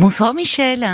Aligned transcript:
Bonsoir 0.00 0.32
Michel. 0.34 0.84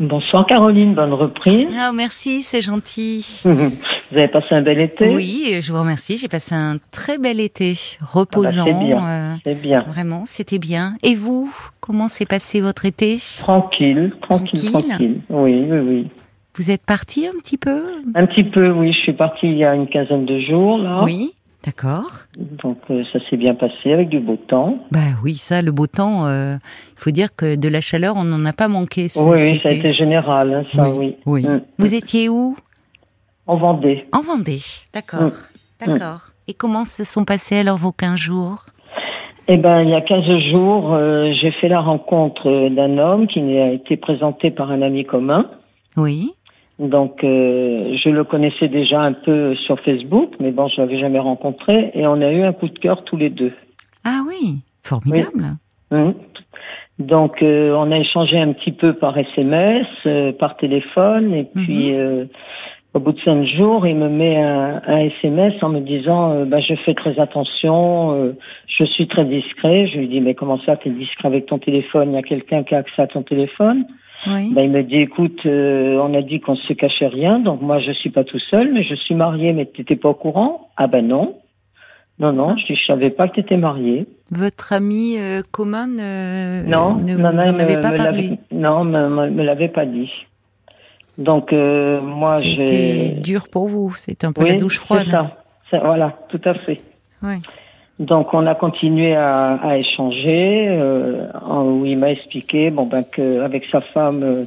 Bonsoir 0.00 0.46
Caroline, 0.46 0.94
bonne 0.94 1.12
reprise. 1.12 1.68
Ah, 1.78 1.92
merci, 1.94 2.42
c'est 2.42 2.60
gentil. 2.62 3.42
Vous 3.44 4.16
avez 4.18 4.28
passé 4.28 4.46
un 4.52 4.62
bel 4.62 4.80
été? 4.80 5.14
Oui, 5.14 5.58
je 5.60 5.72
vous 5.72 5.78
remercie. 5.78 6.16
J'ai 6.16 6.26
passé 6.28 6.54
un 6.54 6.78
très 6.90 7.18
bel 7.18 7.38
été, 7.38 7.74
reposant. 8.00 8.64
Ah 8.66 8.72
bah, 8.72 8.78
c'est 8.80 8.86
bien. 8.86 9.06
euh, 9.06 9.54
bien. 9.62 9.82
Vraiment, 9.86 10.24
c'était 10.26 10.58
bien. 10.58 10.96
Et 11.02 11.14
vous, 11.14 11.52
comment 11.80 12.08
s'est 12.08 12.26
passé 12.26 12.60
votre 12.60 12.86
été? 12.86 13.18
Tranquille, 13.38 14.12
tranquille, 14.22 14.70
Tranquille. 14.70 14.88
tranquille. 14.88 15.20
Oui, 15.30 15.66
oui, 15.70 15.78
oui. 15.78 16.08
Vous 16.56 16.70
êtes 16.70 16.84
parti 16.84 17.26
un 17.26 17.38
petit 17.38 17.58
peu? 17.58 17.82
Un 18.14 18.26
petit 18.26 18.44
peu, 18.44 18.70
oui. 18.70 18.92
Je 18.92 18.98
suis 19.00 19.12
partie 19.12 19.46
il 19.48 19.56
y 19.58 19.64
a 19.64 19.74
une 19.74 19.86
quinzaine 19.88 20.24
de 20.24 20.40
jours, 20.40 20.78
là. 20.78 21.02
Oui, 21.04 21.34
d'accord. 21.64 22.10
Donc 22.36 22.78
euh, 22.90 23.02
ça 23.12 23.18
s'est 23.28 23.36
bien 23.36 23.54
passé 23.54 23.92
avec 23.92 24.08
du 24.08 24.20
beau 24.20 24.36
temps. 24.36 24.78
Bah 24.90 25.18
oui, 25.22 25.34
ça, 25.34 25.62
le 25.62 25.72
beau 25.72 25.86
temps, 25.86 26.26
euh, 26.26 26.56
il 26.96 27.00
faut 27.00 27.10
dire 27.10 27.34
que 27.34 27.56
de 27.56 27.68
la 27.68 27.80
chaleur, 27.80 28.14
on 28.16 28.24
n'en 28.24 28.44
a 28.44 28.52
pas 28.52 28.68
manqué 28.68 29.06
Oui, 29.16 29.60
ça 29.60 29.68
a 29.68 29.72
été 29.72 29.94
général, 29.94 30.52
hein, 30.52 30.64
ça, 30.74 30.90
oui. 30.90 31.16
oui. 31.26 31.46
Mm. 31.46 31.62
Vous 31.78 31.94
étiez 31.94 32.28
où? 32.28 32.54
En 33.46 33.56
Vendée. 33.56 34.06
En 34.12 34.22
Vendée, 34.22 34.62
d'accord. 34.92 35.22
Mm. 35.22 35.86
D'accord. 35.86 36.20
Et 36.48 36.54
comment 36.54 36.84
se 36.84 37.04
sont 37.04 37.24
passés 37.24 37.56
alors 37.56 37.78
vos 37.78 37.92
15 37.92 38.18
jours? 38.18 38.66
Eh 39.48 39.56
ben, 39.58 39.82
il 39.82 39.90
y 39.90 39.94
a 39.94 40.00
15 40.00 40.24
jours, 40.50 40.94
euh, 40.94 41.30
j'ai 41.40 41.50
fait 41.52 41.68
la 41.68 41.80
rencontre 41.80 42.68
d'un 42.70 42.96
homme 42.98 43.26
qui 43.26 43.40
a 43.58 43.72
été 43.72 43.96
présenté 43.96 44.50
par 44.50 44.70
un 44.70 44.80
ami 44.80 45.04
commun. 45.04 45.50
Oui. 45.96 46.32
Donc, 46.78 47.22
euh, 47.22 47.96
je 48.02 48.08
le 48.08 48.24
connaissais 48.24 48.68
déjà 48.68 49.00
un 49.00 49.12
peu 49.12 49.54
sur 49.54 49.78
Facebook, 49.80 50.32
mais 50.40 50.50
bon, 50.50 50.68
je 50.68 50.80
l'avais 50.80 50.98
jamais 50.98 51.20
rencontré, 51.20 51.92
et 51.94 52.06
on 52.06 52.20
a 52.20 52.32
eu 52.32 52.42
un 52.42 52.52
coup 52.52 52.68
de 52.68 52.78
cœur 52.78 53.04
tous 53.04 53.16
les 53.16 53.30
deux. 53.30 53.52
Ah 54.04 54.22
oui, 54.26 54.56
formidable. 54.82 55.56
Mhm. 55.90 56.14
Donc, 56.98 57.42
euh, 57.42 57.72
on 57.72 57.90
a 57.90 57.98
échangé 57.98 58.38
un 58.38 58.52
petit 58.52 58.72
peu 58.72 58.92
par 58.92 59.16
SMS, 59.16 59.86
euh, 60.06 60.32
par 60.32 60.56
téléphone, 60.56 61.32
et 61.34 61.44
puis 61.44 61.92
euh, 61.94 62.26
au 62.94 63.00
bout 63.00 63.10
de 63.10 63.20
cinq 63.20 63.44
jours, 63.44 63.88
il 63.88 63.96
me 63.96 64.08
met 64.08 64.40
un, 64.40 64.80
un 64.86 64.98
SMS 64.98 65.54
en 65.62 65.68
me 65.68 65.80
disant 65.80 66.30
euh, 66.30 66.44
bah, 66.44 66.60
Je 66.60 66.74
fais 66.84 66.94
très 66.94 67.18
attention, 67.18 68.12
euh, 68.12 68.32
je 68.68 68.84
suis 68.84 69.08
très 69.08 69.24
discret. 69.24 69.88
Je 69.88 69.98
lui 69.98 70.06
dis 70.06 70.20
Mais 70.20 70.34
comment 70.34 70.60
ça, 70.60 70.76
tu 70.76 70.88
es 70.88 70.92
discret 70.92 71.26
avec 71.26 71.46
ton 71.46 71.58
téléphone? 71.58 72.12
Il 72.12 72.14
y 72.14 72.18
a 72.18 72.22
quelqu'un 72.22 72.62
qui 72.62 72.74
a 72.76 72.78
accès 72.78 73.02
à 73.02 73.08
ton 73.08 73.22
téléphone 73.22 73.84
Oui. 74.26 74.52
ben, 74.54 74.62
Il 74.62 74.70
me 74.70 74.82
dit 74.82 74.96
Écoute, 74.96 75.40
euh, 75.46 75.98
on 76.02 76.14
a 76.14 76.22
dit 76.22 76.40
qu'on 76.40 76.56
se 76.56 76.72
cachait 76.72 77.06
rien, 77.08 77.38
donc 77.40 77.60
moi, 77.60 77.78
je 77.80 77.92
suis 77.92 78.10
pas 78.10 78.24
tout 78.24 78.38
seul, 78.50 78.72
mais 78.72 78.82
je 78.82 78.94
suis 78.94 79.14
marié, 79.14 79.52
mais 79.52 79.66
tu 79.66 79.80
n'étais 79.82 79.96
pas 79.96 80.08
au 80.10 80.14
courant? 80.14 80.68
Ah 80.76 80.86
ben 80.86 81.06
non. 81.06 81.36
Non, 82.20 82.32
non, 82.32 82.50
Ah. 82.50 82.56
je 82.68 82.74
je 82.74 82.86
savais 82.86 83.10
pas 83.10 83.26
que 83.28 83.34
tu 83.34 83.40
étais 83.40 83.56
marié. 83.56 84.06
Votre 84.30 84.72
ami 84.72 85.16
euh, 85.18 85.42
commun 85.50 85.88
euh, 85.98 86.62
Non, 86.62 86.94
ne 86.94 87.14
non, 87.16 87.30
vous 87.30 87.36
non, 87.36 87.42
en 87.42 87.58
avait 87.58 87.76
me- 87.76 87.80
pas 87.82 87.90
me 87.90 87.96
parlé 87.96 88.38
Non, 88.52 88.84
me, 88.84 89.08
me, 89.08 89.30
me 89.30 89.42
l'avait 89.42 89.68
pas 89.68 89.84
dit. 89.84 90.10
Donc 91.18 91.52
euh, 91.52 92.00
moi 92.00 92.38
C'était 92.38 92.66
j'ai. 92.66 93.10
dur 93.20 93.48
pour 93.48 93.68
vous, 93.68 93.94
c'était 93.96 94.26
un 94.26 94.32
peu 94.32 94.42
Oui, 94.42 94.50
la 94.50 94.56
douche 94.56 94.78
froide. 94.78 95.02
c'est 95.06 95.10
ça. 95.10 95.36
C'est- 95.70 95.78
Voilà, 95.80 96.16
tout 96.28 96.40
à 96.44 96.54
fait. 96.54 96.80
Ouais. 97.22 97.38
Donc 97.98 98.34
on 98.34 98.46
a 98.46 98.54
continué 98.54 99.14
à, 99.14 99.54
à 99.54 99.76
échanger 99.76 100.66
euh, 100.68 101.28
où 101.50 101.86
il 101.86 101.96
m'a 101.96 102.10
expliqué 102.10 102.70
bon 102.70 102.86
ben 102.86 103.04
que 103.04 103.40
avec 103.40 103.64
sa 103.70 103.80
femme 103.80 104.22
euh, 104.22 104.44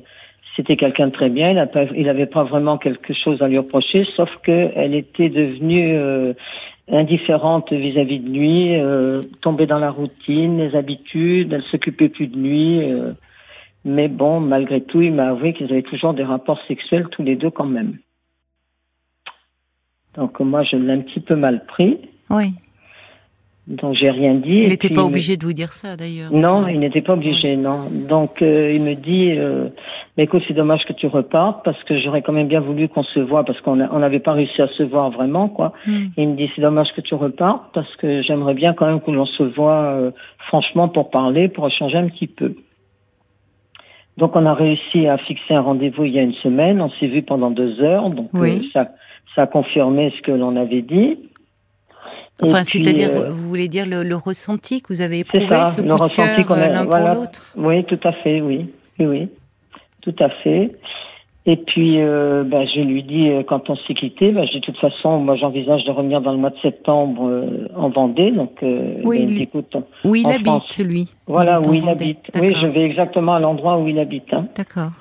c'était 0.58 0.76
quelqu'un 0.76 1.08
de 1.08 1.12
très 1.14 1.30
bien. 1.30 1.52
Il 1.52 1.70
pas, 1.72 1.84
il 1.95 2.09
avait 2.09 2.26
pas 2.26 2.44
vraiment 2.44 2.78
quelque 2.78 3.14
chose 3.14 3.42
à 3.42 3.48
lui 3.48 3.59
reprocher, 3.59 4.06
sauf 4.16 4.30
que 4.44 4.72
elle 4.76 4.95
était 4.95 5.30
devenue 5.30 5.95
euh, 5.95 6.34
indifférente 6.89 7.72
vis-à-vis 7.72 8.20
de 8.20 8.30
lui, 8.30 8.76
euh, 8.76 9.22
tombée 9.42 9.67
dans 9.67 9.80
la 9.80 9.92
routine, 9.92 10.58
les 10.58 10.76
habitudes. 10.76 11.54
Elle 11.54 11.64
s'occupait 11.64 12.09
plus 12.09 12.28
de 12.28 12.38
lui. 12.38 12.92
euh, 12.92 13.14
mais 13.86 14.09
bon, 14.09 14.42
malgré 14.42 14.82
tout, 14.82 15.02
il 15.02 15.14
m'a 15.14 15.30
avoué 15.30 15.54
qu'ils 15.54 15.72
avaient 15.72 15.84
toujours 15.84 16.14
des 16.14 16.23
rapports 16.23 16.59
sexuels 16.67 17.08
tous 17.11 17.23
les 17.23 17.36
deux 17.36 17.52
quand 17.52 17.66
même. 17.66 18.00
Donc 20.16 20.39
moi, 20.39 20.64
je 20.64 20.76
l'ai 20.76 20.92
un 20.94 21.02
petit 21.02 21.20
peu 21.20 21.36
mal 21.36 21.66
pris. 21.67 21.99
Oui. 22.32 22.54
Donc 23.67 23.95
j'ai 23.95 24.10
rien 24.10 24.36
dit. 24.36 24.60
Il 24.64 24.70
n'était 24.70 24.88
pas 24.89 25.02
me- 25.02 25.08
obligé 25.08 25.36
de 25.36 25.45
vous 25.45 25.52
dire 25.52 25.73
ça 25.73 25.98
d'ailleurs. 25.98 26.32
Non, 26.32 26.67
il 26.70 26.80
n'était 26.80 27.02
pas 27.02 27.14
obligé, 27.14 27.58
non. 27.58 27.89
Donc 27.92 28.42
euh, 28.42 28.72
il 28.72 28.82
me 28.82 28.94
dit, 28.94 29.32
euh, 29.38 29.67
mais 30.16 30.23
écoute, 30.23 30.42
c'est 30.48 30.54
dommage 30.54 30.86
que 30.88 30.94
tu 30.94 31.05
repartes 31.08 31.66
parce 31.66 31.83
que 31.83 32.00
j'aurais 32.00 32.22
quand 32.22 32.32
même 32.32 32.48
bien 32.48 32.61
voulu 32.61 32.88
qu'on 32.88 33.04
se 33.04 33.20
voit 33.20 33.44
parce 33.44 33.60
qu'on 33.60 33.76
n'avait 33.76 34.20
pas 34.22 34.32
réussi 34.32 34.61
à 34.61 34.70
se 34.70 34.83
voir 34.83 35.10
vraiment, 35.11 35.50
quoi. 35.50 35.73
Hmm. 35.86 36.05
Il 36.16 36.30
me 36.30 36.36
dit, 36.38 36.50
c'est 36.55 36.61
dommage 36.61 36.88
que 36.95 37.02
tu 37.02 37.14
repartes 37.16 37.73
parce 37.73 37.94
que 37.98 38.22
j'aimerais 38.22 38.54
bien 38.54 38.73
quand 38.73 38.86
même 38.88 39.02
que 39.02 39.11
l'on 39.11 39.26
se 39.26 39.44
voit 39.44 39.84
euh, 39.84 40.11
franchement 40.48 40.88
pour 40.88 41.10
parler, 41.10 41.49
pour 41.49 41.67
échanger 41.67 41.98
un 41.98 42.08
petit 42.08 42.28
peu. 42.28 42.55
Donc 44.17 44.36
on 44.36 44.45
a 44.45 44.54
réussi 44.54 45.08
à 45.08 45.17
fixer 45.17 45.54
un 45.54 45.61
rendez-vous 45.61 46.05
il 46.05 46.14
y 46.14 46.20
a 46.20 46.23
une 46.23 46.34
semaine. 46.36 46.82
On 46.82 46.89
s'est 46.99 47.08
vu 47.08 47.22
pendant 47.22 47.52
deux 47.52 47.82
heures, 47.82 48.10
donc 48.10 48.30
Oui. 48.34 48.61
euh, 48.64 48.67
ça, 48.73 48.92
ça 49.36 49.42
a 49.44 49.48
confirmé 49.48 50.11
ce 50.17 50.22
que 50.22 50.32
l'on 50.32 50.55
avait 50.55 50.82
dit. 50.82 51.17
Enfin, 52.43 52.64
c'est-à-dire, 52.64 53.09
euh, 53.11 53.31
vous 53.31 53.48
voulez 53.49 53.67
dire 53.67 53.86
le, 53.87 54.03
le 54.03 54.15
ressenti 54.15 54.81
que 54.81 54.93
vous 54.93 55.02
avez 55.02 55.20
éprouvé, 55.20 55.48
ça, 55.48 55.65
ce 55.67 55.81
le 55.81 55.87
coup 55.89 55.98
ressenti 56.03 56.43
qu'on 56.45 56.53
a- 56.53 56.67
euh, 56.67 56.67
l'un 56.73 56.83
voilà. 56.86 57.11
pour 57.14 57.21
l'autre? 57.21 57.53
Oui, 57.58 57.83
tout 57.86 57.99
à 58.03 58.11
fait, 58.11 58.42
oui. 58.42 58.67
Oui, 58.99 59.05
oui. 59.08 59.30
Tout 60.02 60.15
à 60.20 60.30
fait. 60.30 60.71
Et 61.49 61.55
puis, 61.55 62.02
euh, 62.02 62.43
bah, 62.43 62.65
je 62.65 62.81
lui 62.81 63.03
dis, 63.03 63.30
quand 63.48 63.70
on 63.70 63.75
s'est 63.77 63.93
quitté, 63.93 64.31
bah, 64.33 64.45
je 64.45 64.52
dis, 64.52 64.59
de 64.59 64.65
toute 64.65 64.77
façon, 64.77 65.17
moi, 65.20 65.36
j'envisage 65.37 65.83
de 65.86 65.92
revenir 65.92 66.20
dans 66.21 66.31
le 66.33 66.37
mois 66.37 66.49
de 66.49 66.59
septembre 66.61 67.25
euh, 67.27 67.70
en 67.75 67.89
Vendée. 67.89 68.31
Donc, 68.31 68.58
Oui, 68.61 69.25
il 69.30 69.42
écoute, 69.42 69.75
Où 70.04 70.14
il 70.15 70.27
habite, 70.27 70.45
France. 70.45 70.80
lui? 70.80 71.08
Voilà 71.25 71.59
en 71.61 71.64
où 71.64 71.73
il 71.73 71.80
Vendée. 71.81 71.92
habite. 72.04 72.19
Oui, 72.36 72.54
je 72.61 72.67
vais 72.67 72.81
exactement 72.83 73.36
à 73.36 73.39
l'endroit 73.39 73.77
où 73.80 73.87
il 73.87 73.98
habite. 73.98 74.31
hein. 74.33 74.45
D'accord. 74.58 74.92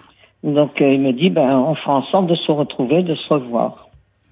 Donc, 0.44 0.70
il 0.80 1.00
me 1.00 1.12
dit, 1.12 1.30
ben, 1.30 1.58
on 1.58 1.74
fera 1.74 1.96
en 1.96 2.02
sorte 2.04 2.28
de 2.28 2.34
se 2.36 2.52
retrouver, 2.52 3.02
de 3.02 3.14
se 3.16 3.28
revoir. 3.34 3.88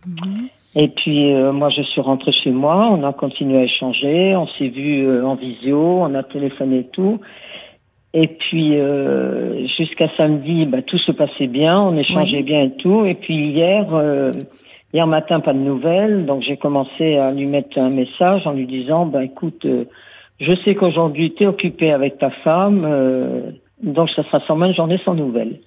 Mhm. 0.07 0.49
Et 0.77 0.89
puis 0.89 1.33
euh, 1.33 1.53
moi 1.53 1.71
je 1.71 1.83
suis 1.83 2.01
rentrée 2.01 2.33
chez 2.33 2.51
moi, 2.51 2.89
on 2.91 3.05
a 3.05 3.13
continué 3.13 3.59
à 3.59 3.63
échanger, 3.65 4.35
on 4.37 4.49
s'est 4.59 4.69
vu 4.69 5.07
euh, 5.07 5.25
en 5.25 5.37
visio, 5.37 5.79
on 5.79 6.15
a 6.15 6.23
téléphoné 6.25 6.79
et 6.79 6.89
tout. 6.89 7.21
Et 8.13 8.29
puis 8.29 8.77
euh, 8.77 9.67
jusqu'à 9.77 10.09
samedi, 10.17 10.67
bah, 10.67 10.83
tout 10.83 10.99
se 10.99 11.13
passait 11.13 11.47
bien, 11.47 11.81
on 11.81 11.97
échangeait 11.97 12.39
Oui. 12.39 12.43
bien 12.43 12.65
et 12.65 12.71
tout. 12.77 13.05
Et 13.05 13.15
puis 13.15 13.35
hier, 13.51 13.87
euh, 13.93 14.33
hier 14.93 15.07
matin 15.07 15.41
pas 15.41 15.53
de 15.53 15.59
nouvelles, 15.59 16.27
donc 16.27 16.43
j'ai 16.43 16.57
commencé 16.57 17.17
à 17.17 17.31
lui 17.31 17.47
mettre 17.47 17.79
un 17.79 17.91
message 17.91 18.47
en 18.47 18.53
lui 18.53 18.67
disant, 18.67 19.07
bah 19.07 19.23
écoute, 19.25 19.65
euh, 19.65 19.85
je 20.41 20.53
sais 20.65 20.75
qu'aujourd'hui 20.75 21.35
tu 21.35 21.45
es 21.45 21.47
occupé 21.47 21.93
avec 21.93 22.19
ta 22.19 22.31
femme, 22.31 22.85
euh, 22.85 23.51
donc 23.83 24.11
ça 24.11 24.25
sera 24.25 24.41
sûrement 24.41 24.67
une 24.67 24.75
journée 24.75 25.01
sans 25.05 25.15
nouvelles. 25.15 25.61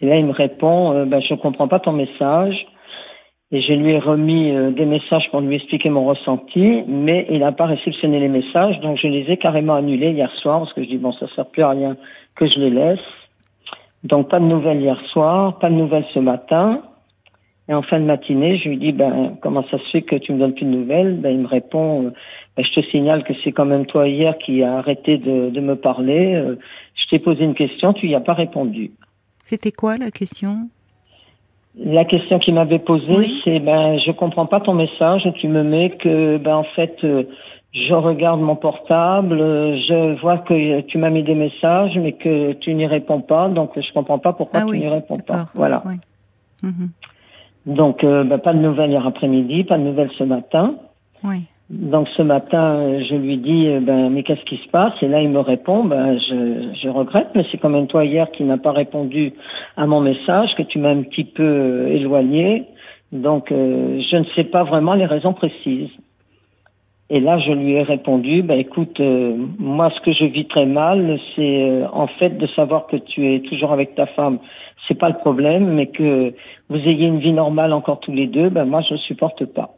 Et 0.00 0.06
là 0.06 0.16
il 0.16 0.26
me 0.26 0.32
répond, 0.32 0.92
euh, 0.92 1.04
bah, 1.04 1.20
je 1.20 1.34
comprends 1.34 1.68
pas 1.68 1.78
ton 1.78 1.92
message. 1.92 2.66
Et 3.54 3.62
je 3.62 3.72
lui 3.72 3.92
ai 3.92 4.00
remis 4.00 4.50
euh, 4.50 4.72
des 4.72 4.84
messages 4.84 5.30
pour 5.30 5.40
lui 5.40 5.54
expliquer 5.54 5.88
mon 5.88 6.04
ressenti, 6.06 6.82
mais 6.88 7.24
il 7.30 7.38
n'a 7.38 7.52
pas 7.52 7.66
réceptionné 7.66 8.18
les 8.18 8.26
messages, 8.26 8.80
donc 8.80 8.98
je 9.00 9.06
les 9.06 9.30
ai 9.30 9.36
carrément 9.36 9.76
annulés 9.76 10.10
hier 10.10 10.32
soir, 10.42 10.58
parce 10.58 10.72
que 10.72 10.82
je 10.82 10.88
dis, 10.88 10.98
bon, 10.98 11.12
ça 11.12 11.28
sert 11.36 11.46
plus 11.46 11.62
à 11.62 11.70
rien 11.70 11.96
que 12.34 12.48
je 12.48 12.58
les 12.58 12.70
laisse. 12.70 12.98
Donc 14.02 14.28
pas 14.28 14.40
de 14.40 14.44
nouvelles 14.44 14.80
hier 14.80 15.00
soir, 15.12 15.60
pas 15.60 15.70
de 15.70 15.76
nouvelles 15.76 16.04
ce 16.12 16.18
matin. 16.18 16.82
Et 17.68 17.74
en 17.74 17.82
fin 17.82 18.00
de 18.00 18.04
matinée, 18.04 18.58
je 18.58 18.70
lui 18.70 18.76
dis, 18.76 18.90
ben, 18.90 19.36
comment 19.40 19.62
ça 19.70 19.78
se 19.78 19.90
fait 19.92 20.02
que 20.02 20.16
tu 20.16 20.32
me 20.32 20.40
donnes 20.40 20.54
plus 20.54 20.66
de 20.66 20.70
nouvelles? 20.70 21.20
Ben, 21.20 21.30
il 21.30 21.38
me 21.38 21.46
répond, 21.46 22.06
euh, 22.06 22.10
ben, 22.56 22.64
je 22.64 22.80
te 22.80 22.84
signale 22.88 23.22
que 23.22 23.34
c'est 23.44 23.52
quand 23.52 23.66
même 23.66 23.86
toi 23.86 24.08
hier 24.08 24.36
qui 24.38 24.64
a 24.64 24.78
arrêté 24.78 25.16
de, 25.16 25.60
me 25.60 25.76
parler. 25.76 26.34
Euh, 26.34 26.58
je 26.96 27.08
t'ai 27.08 27.20
posé 27.20 27.44
une 27.44 27.54
question, 27.54 27.92
tu 27.92 28.08
y 28.08 28.16
as 28.16 28.20
pas 28.20 28.34
répondu. 28.34 28.90
C'était 29.44 29.70
quoi 29.70 29.96
la 29.96 30.10
question? 30.10 30.68
La 31.76 32.04
question 32.04 32.38
qu'il 32.38 32.54
m'avait 32.54 32.78
posée, 32.78 33.16
Oui. 33.16 33.40
c'est 33.44 33.58
ben 33.58 33.98
je 33.98 34.12
comprends 34.12 34.46
pas 34.46 34.60
ton 34.60 34.74
message 34.74 35.28
tu 35.36 35.48
me 35.48 35.64
mets 35.64 35.90
que 35.90 36.36
ben 36.38 36.56
en 36.56 36.64
fait 36.76 36.96
euh, 37.02 37.24
je 37.72 37.92
regarde 37.92 38.40
mon 38.40 38.54
portable, 38.54 39.40
euh, 39.40 39.76
je 39.88 40.20
vois 40.20 40.38
que 40.38 40.82
tu 40.82 40.98
m'as 40.98 41.10
mis 41.10 41.24
des 41.24 41.34
messages 41.34 41.98
mais 41.98 42.12
que 42.12 42.52
tu 42.52 42.74
n'y 42.74 42.86
réponds 42.86 43.20
pas, 43.22 43.48
donc 43.48 43.72
je 43.76 43.92
comprends 43.92 44.20
pas 44.20 44.32
pourquoi 44.32 44.60
Ah 44.60 44.64
tu 44.66 44.70
oui, 44.70 44.80
n'y 44.80 44.88
réponds 44.88 45.18
pas. 45.18 45.46
Voilà. 45.54 45.82
Oui. 45.84 45.94
Mhm. 46.62 46.90
Donc 47.66 48.04
euh, 48.04 48.22
ben, 48.22 48.38
pas 48.38 48.52
de 48.54 48.60
nouvelles 48.60 48.90
hier 48.90 49.04
après-midi, 49.04 49.64
pas 49.64 49.76
de 49.76 49.82
nouvelles 49.82 50.12
ce 50.16 50.22
matin. 50.24 50.76
Oui. 51.24 51.42
Donc 51.70 52.08
ce 52.14 52.20
matin, 52.20 53.00
je 53.08 53.14
lui 53.14 53.38
dis 53.38 53.68
euh, 53.68 53.80
ben 53.80 54.10
mais 54.10 54.22
qu'est-ce 54.22 54.44
qui 54.44 54.58
se 54.58 54.68
passe? 54.68 54.92
Et 55.00 55.08
là 55.08 55.22
il 55.22 55.30
me 55.30 55.40
répond 55.40 55.82
ben 55.82 56.18
je, 56.18 56.74
je 56.82 56.88
regrette, 56.90 57.28
mais 57.34 57.44
c'est 57.50 57.56
quand 57.56 57.70
même 57.70 57.86
toi 57.86 58.04
hier 58.04 58.30
qui 58.32 58.44
n'as 58.44 58.58
pas 58.58 58.72
répondu 58.72 59.32
à 59.78 59.86
mon 59.86 60.00
message, 60.02 60.54
que 60.56 60.62
tu 60.62 60.78
m'as 60.78 60.90
un 60.90 61.02
petit 61.02 61.24
peu 61.24 61.42
euh, 61.42 61.88
éloigné. 61.88 62.64
Donc 63.12 63.50
euh, 63.50 63.98
je 64.10 64.16
ne 64.16 64.24
sais 64.36 64.44
pas 64.44 64.62
vraiment 64.64 64.92
les 64.92 65.06
raisons 65.06 65.32
précises. 65.32 65.88
Et 67.08 67.20
là 67.20 67.38
je 67.38 67.52
lui 67.52 67.72
ai 67.72 67.82
répondu 67.82 68.42
ben 68.42 68.58
écoute 68.58 69.00
euh, 69.00 69.34
moi 69.58 69.90
ce 69.96 70.00
que 70.02 70.12
je 70.12 70.26
vis 70.26 70.46
très 70.46 70.66
mal 70.66 71.18
c'est 71.34 71.62
euh, 71.62 71.86
en 71.94 72.08
fait 72.08 72.36
de 72.36 72.46
savoir 72.48 72.88
que 72.88 72.96
tu 72.96 73.34
es 73.34 73.40
toujours 73.40 73.72
avec 73.72 73.94
ta 73.94 74.04
femme, 74.04 74.38
c'est 74.86 74.98
pas 74.98 75.08
le 75.08 75.16
problème, 75.16 75.72
mais 75.72 75.86
que 75.86 76.34
vous 76.68 76.76
ayez 76.76 77.06
une 77.06 77.20
vie 77.20 77.32
normale 77.32 77.72
encore 77.72 78.00
tous 78.00 78.12
les 78.12 78.26
deux, 78.26 78.50
ben 78.50 78.66
moi 78.66 78.82
je 78.82 78.92
ne 78.92 78.98
supporte 78.98 79.46
pas. 79.46 79.70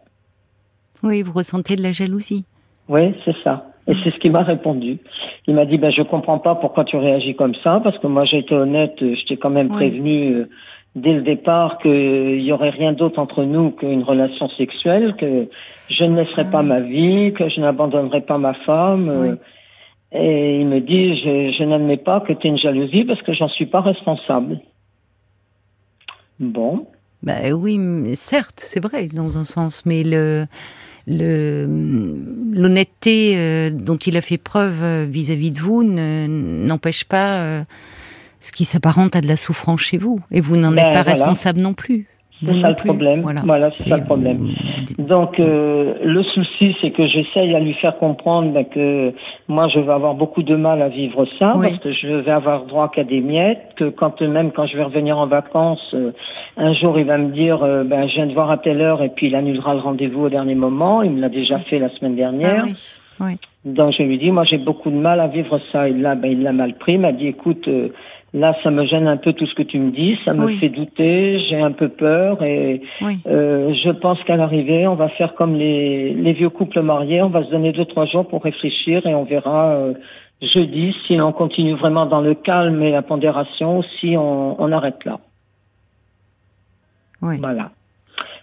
Oui, 1.02 1.22
vous 1.22 1.32
ressentez 1.32 1.76
de 1.76 1.82
la 1.82 1.92
jalousie. 1.92 2.44
Oui, 2.88 3.14
c'est 3.24 3.36
ça. 3.42 3.66
Et 3.88 3.94
c'est 4.02 4.10
ce 4.10 4.18
qu'il 4.18 4.32
m'a 4.32 4.42
répondu. 4.42 4.98
Il 5.46 5.54
m'a 5.54 5.64
dit, 5.64 5.78
ben, 5.78 5.92
je 5.92 6.02
comprends 6.02 6.38
pas 6.38 6.56
pourquoi 6.56 6.84
tu 6.84 6.96
réagis 6.96 7.36
comme 7.36 7.54
ça, 7.62 7.80
parce 7.82 7.98
que 7.98 8.06
moi, 8.06 8.24
j'ai 8.24 8.38
été 8.38 8.54
honnête, 8.54 8.94
je 9.00 9.26
t'ai 9.26 9.36
quand 9.36 9.50
même 9.50 9.68
prévenu 9.68 10.34
euh, 10.34 10.48
dès 10.96 11.12
le 11.12 11.22
départ 11.22 11.78
qu'il 11.78 12.40
y 12.40 12.52
aurait 12.52 12.70
rien 12.70 12.92
d'autre 12.92 13.20
entre 13.20 13.44
nous 13.44 13.70
qu'une 13.70 14.02
relation 14.02 14.48
sexuelle, 14.50 15.14
que 15.16 15.48
je 15.88 16.04
ne 16.04 16.16
laisserai 16.16 16.50
pas 16.50 16.62
ma 16.62 16.80
vie, 16.80 17.32
que 17.32 17.48
je 17.48 17.60
n'abandonnerai 17.60 18.22
pas 18.22 18.38
ma 18.38 18.54
femme. 18.54 19.08
Euh, 19.08 19.36
et 20.12 20.60
il 20.60 20.66
me 20.66 20.80
dit, 20.80 21.20
je, 21.20 21.54
je 21.56 21.64
n'admets 21.64 21.96
pas 21.96 22.20
que 22.20 22.32
tu 22.32 22.46
aies 22.46 22.50
une 22.50 22.58
jalousie 22.58 23.04
parce 23.04 23.22
que 23.22 23.34
j'en 23.34 23.48
suis 23.48 23.66
pas 23.66 23.82
responsable. 23.82 24.58
Bon. 26.40 26.86
Bah 27.26 27.50
oui, 27.52 27.78
certes, 28.14 28.62
c'est 28.62 28.80
vrai 28.80 29.08
dans 29.08 29.36
un 29.36 29.44
sens, 29.44 29.84
mais 29.84 30.04
le 30.04 30.46
l'honnêteté 32.52 33.34
euh, 33.36 33.70
dont 33.70 33.96
il 33.96 34.16
a 34.16 34.20
fait 34.20 34.38
preuve 34.38 34.82
euh, 34.82 35.06
vis-à-vis 35.08 35.50
de 35.52 35.60
vous 35.60 35.84
n'empêche 35.84 37.04
pas 37.04 37.38
euh, 37.38 37.62
ce 38.40 38.50
qui 38.52 38.64
s'apparente 38.64 39.14
à 39.14 39.20
de 39.20 39.28
la 39.28 39.36
souffrance 39.36 39.80
chez 39.80 39.98
vous, 39.98 40.20
et 40.30 40.40
vous 40.40 40.56
n'en 40.56 40.76
êtes 40.76 40.84
ben, 40.84 40.92
pas 40.92 41.02
responsable 41.02 41.60
non 41.60 41.74
plus. 41.74 42.06
C'est 42.42 42.60
ça 42.60 42.68
le 42.68 42.74
problème. 42.74 43.22
Voilà, 43.44 43.70
c'est 43.72 43.88
ça 43.88 43.96
le 43.96 44.04
problème. 44.04 44.48
Donc 44.98 45.40
euh, 45.40 45.94
le 46.04 46.22
souci, 46.22 46.76
c'est 46.80 46.90
que 46.90 47.06
j'essaye 47.06 47.54
à 47.54 47.60
lui 47.60 47.72
faire 47.74 47.96
comprendre 47.98 48.52
ben, 48.52 48.64
que 48.64 49.12
moi, 49.48 49.68
je 49.68 49.80
vais 49.80 49.92
avoir 49.92 50.14
beaucoup 50.14 50.42
de 50.42 50.54
mal 50.54 50.82
à 50.82 50.88
vivre 50.88 51.24
ça 51.38 51.54
parce 51.54 51.78
que 51.78 51.92
je 51.92 52.08
vais 52.08 52.30
avoir 52.30 52.64
droit 52.64 52.90
qu'à 52.90 53.04
des 53.04 53.20
miettes. 53.20 53.74
Que 53.76 53.88
quand 53.88 54.20
même 54.20 54.52
quand 54.52 54.66
je 54.66 54.76
vais 54.76 54.84
revenir 54.84 55.18
en 55.18 55.26
vacances, 55.26 55.94
euh, 55.94 56.12
un 56.56 56.74
jour, 56.74 56.98
il 56.98 57.06
va 57.06 57.16
me 57.16 57.30
dire, 57.32 57.62
euh, 57.62 57.84
ben, 57.84 58.06
je 58.08 58.14
viens 58.14 58.26
de 58.26 58.34
voir 58.34 58.50
à 58.50 58.58
telle 58.58 58.80
heure 58.80 59.02
et 59.02 59.08
puis 59.08 59.28
il 59.28 59.34
annulera 59.34 59.74
le 59.74 59.80
rendez-vous 59.80 60.24
au 60.24 60.28
dernier 60.28 60.54
moment. 60.54 61.02
Il 61.02 61.12
me 61.12 61.20
l'a 61.20 61.30
déjà 61.30 61.58
fait 61.60 61.78
la 61.78 61.88
semaine 61.90 62.16
dernière. 62.16 62.64
Ah 63.18 63.24
oui. 63.24 63.36
Donc 63.64 63.94
je 63.98 64.02
lui 64.02 64.18
dis, 64.18 64.30
moi, 64.30 64.44
j'ai 64.44 64.58
beaucoup 64.58 64.90
de 64.90 64.96
mal 64.96 65.20
à 65.20 65.26
vivre 65.26 65.58
ça. 65.72 65.88
Et 65.88 65.92
là, 65.92 66.14
ben, 66.14 66.30
il 66.30 66.42
l'a 66.42 66.52
mal 66.52 66.74
pris. 66.74 66.94
Il 66.94 67.00
m'a 67.00 67.12
dit, 67.12 67.28
écoute 67.28 67.66
Là, 68.34 68.54
ça 68.62 68.70
me 68.70 68.84
gêne 68.84 69.06
un 69.06 69.16
peu 69.16 69.32
tout 69.32 69.46
ce 69.46 69.54
que 69.54 69.62
tu 69.62 69.78
me 69.78 69.92
dis, 69.92 70.18
ça 70.24 70.34
me 70.34 70.48
fait 70.48 70.68
douter, 70.68 71.38
j'ai 71.48 71.60
un 71.60 71.72
peu 71.72 71.88
peur 71.88 72.42
et 72.42 72.82
euh, 73.26 73.72
je 73.72 73.90
pense 73.90 74.22
qu'à 74.24 74.36
l'arrivée, 74.36 74.86
on 74.86 74.94
va 74.94 75.08
faire 75.08 75.34
comme 75.34 75.54
les, 75.54 76.12
les, 76.12 76.32
vieux 76.32 76.50
couples 76.50 76.82
mariés, 76.82 77.22
on 77.22 77.30
va 77.30 77.44
se 77.44 77.50
donner 77.50 77.72
deux 77.72 77.86
trois 77.86 78.04
jours 78.04 78.26
pour 78.28 78.42
réfléchir 78.42 79.06
et 79.06 79.14
on 79.14 79.24
verra 79.24 79.70
euh, 79.70 79.94
jeudi 80.42 80.94
si 81.06 81.18
on 81.20 81.32
continue 81.32 81.74
vraiment 81.74 82.04
dans 82.04 82.20
le 82.20 82.34
calme 82.34 82.82
et 82.82 82.90
la 82.90 83.02
pondération 83.02 83.78
ou 83.78 83.82
si 84.00 84.16
on, 84.18 84.60
on 84.60 84.72
arrête 84.72 85.04
là. 85.04 85.18
Oui. 87.22 87.38
Voilà. 87.38 87.70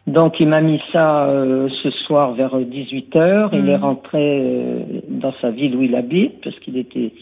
Donc 0.07 0.39
il 0.39 0.47
m'a 0.47 0.61
mis 0.61 0.81
ça 0.91 1.25
euh, 1.25 1.69
ce 1.81 1.89
soir 1.89 2.33
vers 2.33 2.55
18h. 2.57 3.49
Il 3.53 3.69
est 3.69 3.77
mhm. 3.77 3.83
rentré 3.83 4.39
euh, 4.41 4.79
dans 5.07 5.33
sa 5.39 5.49
ville 5.49 5.75
où 5.75 5.81
il 5.81 5.95
habite 5.95 6.41
parce 6.43 6.57
qu'il 6.59 6.77
était 6.77 7.13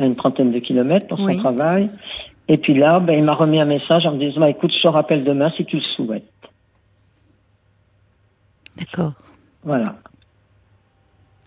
à 0.00 0.06
une 0.06 0.16
trentaine 0.16 0.50
de 0.50 0.58
kilomètres 0.58 1.06
pour 1.06 1.18
son 1.18 1.36
travail. 1.36 1.90
Et 2.48 2.56
puis 2.58 2.74
là, 2.74 2.98
ben, 2.98 3.14
il 3.14 3.22
m'a 3.22 3.34
remis 3.34 3.60
un 3.60 3.64
message 3.64 4.06
en 4.06 4.12
me 4.12 4.18
disant, 4.18 4.40
bah, 4.40 4.50
écoute, 4.50 4.72
je 4.76 4.82
te 4.82 4.88
rappelle 4.88 5.22
demain 5.22 5.52
si 5.56 5.64
tu 5.64 5.76
le 5.76 5.82
souhaites. 5.96 6.24
D'accord. 8.76 9.12
Voilà. 9.62 9.96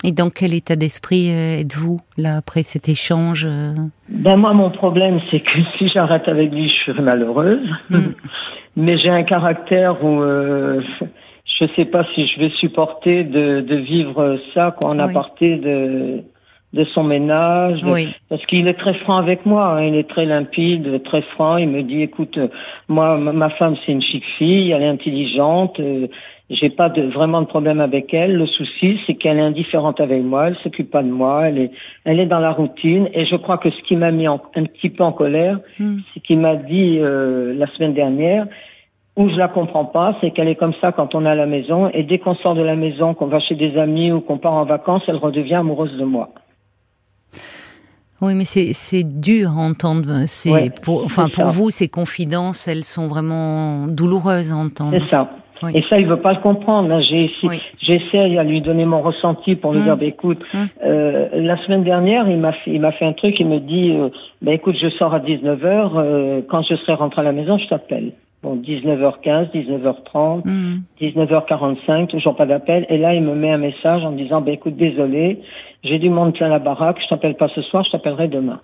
Et 0.05 0.11
dans 0.11 0.29
quel 0.29 0.53
état 0.53 0.75
d'esprit 0.75 1.29
euh, 1.31 1.59
êtes-vous 1.59 1.99
là 2.17 2.37
après 2.37 2.63
cet 2.63 2.89
échange 2.89 3.45
euh? 3.49 3.73
Ben 4.09 4.35
moi, 4.35 4.53
mon 4.53 4.69
problème, 4.69 5.19
c'est 5.29 5.39
que 5.39 5.59
si 5.77 5.89
j'arrête 5.89 6.27
avec 6.27 6.51
lui, 6.51 6.69
je 6.69 6.91
serai 6.91 7.01
malheureuse. 7.01 7.67
Hmm. 7.89 8.11
Mais 8.75 8.97
j'ai 8.97 9.09
un 9.09 9.23
caractère 9.23 10.03
où 10.03 10.21
euh, 10.21 10.81
je 11.59 11.65
sais 11.75 11.85
pas 11.85 12.05
si 12.15 12.27
je 12.27 12.39
vais 12.39 12.49
supporter 12.59 13.23
de, 13.23 13.61
de 13.61 13.75
vivre 13.75 14.39
ça 14.53 14.75
quoi, 14.79 14.89
en 14.89 14.99
aparté 14.99 15.57
de 15.57 16.23
de 16.73 16.83
son 16.85 17.03
ménage, 17.03 17.81
parce 18.29 18.43
qu'il 18.47 18.67
est 18.67 18.73
très 18.73 18.95
franc 18.95 19.17
avec 19.17 19.45
moi, 19.45 19.75
hein. 19.75 19.83
il 19.83 19.95
est 19.95 20.09
très 20.09 20.25
limpide, 20.25 21.03
très 21.03 21.21
franc. 21.21 21.57
Il 21.57 21.69
me 21.69 21.83
dit, 21.83 22.01
écoute, 22.01 22.39
moi, 22.89 23.15
ma 23.17 23.49
femme 23.51 23.75
c'est 23.85 23.91
une 23.91 24.01
chic 24.01 24.23
fille, 24.39 24.71
elle 24.71 24.81
est 24.81 24.87
intelligente, 24.87 25.79
euh, 25.79 26.07
j'ai 26.49 26.71
pas 26.71 26.89
de, 26.89 27.03
vraiment 27.03 27.41
de 27.41 27.47
problème 27.47 27.79
avec 27.79 28.11
elle. 28.13 28.35
Le 28.35 28.47
souci, 28.47 28.99
c'est 29.05 29.13
qu'elle 29.13 29.37
est 29.37 29.41
indifférente 29.41 30.01
avec 30.01 30.23
moi, 30.23 30.47
elle 30.47 30.57
s'occupe 30.63 30.89
pas 30.89 31.03
de 31.03 31.11
moi, 31.11 31.47
elle 31.47 31.59
est, 31.59 31.71
elle 32.05 32.19
est 32.19 32.25
dans 32.25 32.39
la 32.39 32.51
routine. 32.51 33.07
Et 33.13 33.25
je 33.25 33.35
crois 33.35 33.59
que 33.59 33.69
ce 33.69 33.81
qui 33.83 33.95
m'a 33.95 34.11
mis 34.11 34.25
un 34.25 34.39
petit 34.39 34.89
peu 34.89 35.03
en 35.03 35.11
colère, 35.11 35.59
hmm. 35.79 35.99
c'est 36.13 36.21
qu'il 36.21 36.39
m'a 36.39 36.55
dit 36.55 36.97
euh, 36.99 37.53
la 37.55 37.67
semaine 37.67 37.93
dernière, 37.93 38.47
où 39.15 39.29
je 39.29 39.35
la 39.35 39.47
comprends 39.47 39.85
pas, 39.85 40.17
c'est 40.21 40.31
qu'elle 40.31 40.47
est 40.47 40.55
comme 40.55 40.73
ça 40.81 40.91
quand 40.91 41.13
on 41.13 41.23
est 41.25 41.29
à 41.29 41.35
la 41.35 41.45
maison, 41.45 41.87
et 41.93 42.01
dès 42.01 42.17
qu'on 42.17 42.33
sort 42.35 42.55
de 42.55 42.63
la 42.63 42.75
maison, 42.75 43.13
qu'on 43.13 43.27
va 43.27 43.39
chez 43.39 43.53
des 43.53 43.77
amis 43.77 44.11
ou 44.11 44.21
qu'on 44.21 44.39
part 44.39 44.53
en 44.53 44.65
vacances, 44.65 45.03
elle 45.07 45.17
redevient 45.17 45.55
amoureuse 45.55 45.95
de 45.97 46.03
moi. 46.03 46.29
Oui, 48.23 48.35
mais 48.35 48.45
c'est 48.45 49.03
dur 49.03 49.49
à 49.49 49.61
entendre. 49.61 50.23
C'est 50.27 50.73
pour, 50.81 51.03
enfin 51.03 51.27
pour 51.27 51.47
vous, 51.47 51.69
ces 51.69 51.89
confidences, 51.89 52.69
elles 52.69 52.85
sont 52.85 53.07
vraiment 53.07 53.87
douloureuses 53.87 54.53
à 54.53 54.55
entendre. 54.55 54.93
C'est 54.93 55.07
ça. 55.07 55.29
Et 55.73 55.83
ça, 55.89 55.99
il 55.99 56.07
veut 56.07 56.19
pas 56.19 56.33
le 56.33 56.39
comprendre. 56.39 56.99
J'essaie 57.81 58.37
à 58.37 58.43
lui 58.43 58.61
donner 58.61 58.85
mon 58.85 59.01
ressenti 59.01 59.55
pour 59.55 59.73
lui 59.73 59.79
mmh. 59.79 59.83
dire, 59.83 59.97
bah, 59.97 60.05
écoute, 60.05 60.39
mmh. 60.53 60.63
euh, 60.85 61.27
la 61.33 61.57
semaine 61.65 61.83
dernière, 61.83 62.29
il 62.29 62.37
m'a 62.37 62.53
fait, 62.53 62.71
il 62.71 62.81
m'a 62.81 62.91
fait 62.91 63.05
un 63.05 63.13
truc, 63.13 63.39
il 63.39 63.47
me 63.47 63.59
dit, 63.59 63.91
euh, 63.91 64.09
bah, 64.41 64.53
écoute, 64.53 64.75
je 64.81 64.89
sors 64.89 65.13
à 65.13 65.19
19h, 65.19 65.91
euh, 65.95 66.41
quand 66.49 66.63
je 66.63 66.75
serai 66.75 66.93
rentré 66.93 67.21
à 67.21 67.23
la 67.23 67.31
maison, 67.31 67.57
je 67.57 67.67
t'appelle. 67.67 68.11
Bon, 68.43 68.57
19h15, 68.57 69.51
19h30, 69.53 70.43
19h45, 70.99 72.07
toujours 72.07 72.35
pas 72.35 72.45
d'appel. 72.45 72.85
Et 72.89 72.97
là, 72.97 73.15
il 73.15 73.23
me 73.23 73.33
met 73.35 73.49
un 73.49 73.57
message 73.57 74.03
en 74.03 74.11
me 74.11 74.17
disant, 74.17 74.41
bah, 74.41 74.51
écoute, 74.51 74.75
désolé, 74.75 75.39
j'ai 75.83 75.97
du 75.97 76.09
monde 76.09 76.33
plein 76.33 76.49
la 76.49 76.59
baraque, 76.59 76.99
je 77.01 77.07
t'appelle 77.07 77.35
pas 77.35 77.47
ce 77.47 77.61
soir, 77.61 77.85
je 77.85 77.91
t'appellerai 77.91 78.27
demain. 78.27 78.59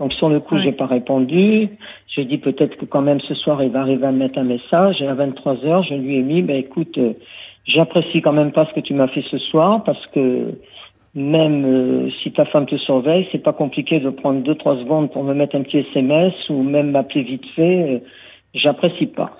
Donc 0.00 0.12
sur 0.14 0.28
le 0.28 0.40
coup, 0.40 0.56
j'ai 0.56 0.72
pas 0.72 0.86
répondu. 0.86 1.68
J'ai 2.08 2.24
dit 2.24 2.38
peut-être 2.38 2.76
que 2.76 2.86
quand 2.86 3.02
même 3.02 3.20
ce 3.20 3.34
soir, 3.34 3.62
il 3.62 3.70
va 3.70 3.80
arriver 3.80 4.06
à 4.06 4.12
me 4.12 4.18
mettre 4.18 4.38
un 4.38 4.44
message. 4.44 5.00
Et 5.00 5.06
à 5.06 5.14
23 5.14 5.64
heures, 5.66 5.82
je 5.84 5.94
lui 5.94 6.16
ai 6.16 6.22
mis, 6.22 6.42
ben 6.42 6.56
écoute, 6.56 6.96
euh, 6.96 7.12
j'apprécie 7.66 8.22
quand 8.22 8.32
même 8.32 8.50
pas 8.50 8.66
ce 8.66 8.72
que 8.72 8.80
tu 8.80 8.94
m'as 8.94 9.08
fait 9.08 9.22
ce 9.30 9.38
soir 9.38 9.84
parce 9.84 10.04
que 10.08 10.54
même 11.14 11.64
euh, 11.64 12.10
si 12.22 12.32
ta 12.32 12.44
femme 12.44 12.66
te 12.66 12.76
surveille, 12.76 13.26
c'est 13.32 13.42
pas 13.42 13.52
compliqué 13.52 13.98
de 13.98 14.10
prendre 14.10 14.42
deux 14.42 14.54
trois 14.54 14.76
secondes 14.76 15.10
pour 15.10 15.24
me 15.24 15.34
mettre 15.34 15.56
un 15.56 15.62
petit 15.62 15.78
SMS 15.78 16.32
ou 16.48 16.62
même 16.62 16.92
m'appeler 16.92 17.22
vite 17.22 17.46
fait. 17.56 17.94
Euh, 17.94 17.98
j'apprécie 18.54 19.06
pas. 19.06 19.36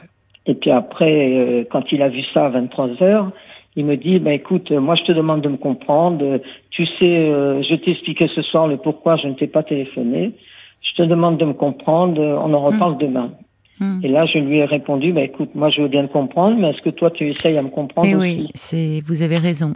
Et 0.46 0.54
puis 0.54 0.70
après, 0.70 1.66
quand 1.70 1.92
il 1.92 2.02
a 2.02 2.08
vu 2.08 2.22
ça 2.32 2.46
à 2.46 2.48
23 2.48 3.02
heures, 3.02 3.30
il 3.76 3.84
me 3.84 3.96
dit, 3.96 4.18
ben 4.18 4.32
écoute, 4.32 4.70
moi 4.72 4.96
je 4.96 5.04
te 5.04 5.12
demande 5.12 5.42
de 5.42 5.48
me 5.48 5.56
comprendre. 5.56 6.40
Tu 6.70 6.86
sais, 6.86 7.04
euh, 7.04 7.62
je 7.62 7.74
t'ai 7.76 7.92
expliqué 7.92 8.28
ce 8.34 8.42
soir 8.42 8.66
le 8.66 8.76
pourquoi 8.76 9.16
je 9.16 9.28
ne 9.28 9.34
t'ai 9.34 9.46
pas 9.46 9.62
téléphoné. 9.62 10.32
Je 10.82 11.02
te 11.02 11.06
demande 11.06 11.36
de 11.38 11.44
me 11.44 11.52
comprendre. 11.52 12.20
On 12.20 12.52
en 12.52 12.60
reparle 12.60 12.94
hmm. 12.94 12.98
demain. 12.98 13.30
Hmm. 13.78 14.00
Et 14.02 14.08
là, 14.08 14.26
je 14.26 14.38
lui 14.38 14.58
ai 14.58 14.64
répondu, 14.64 15.12
ben 15.12 15.22
écoute, 15.22 15.54
moi 15.54 15.70
je 15.70 15.82
veux 15.82 15.88
bien 15.88 16.06
te 16.06 16.12
comprendre, 16.12 16.56
mais 16.58 16.70
est-ce 16.70 16.82
que 16.82 16.90
toi 16.90 17.10
tu 17.10 17.28
essayes 17.28 17.56
à 17.56 17.62
me 17.62 17.68
comprendre 17.68 18.08
eh 18.10 18.16
oui, 18.16 18.48
c'est, 18.54 19.00
vous 19.06 19.22
avez 19.22 19.38
raison. 19.38 19.72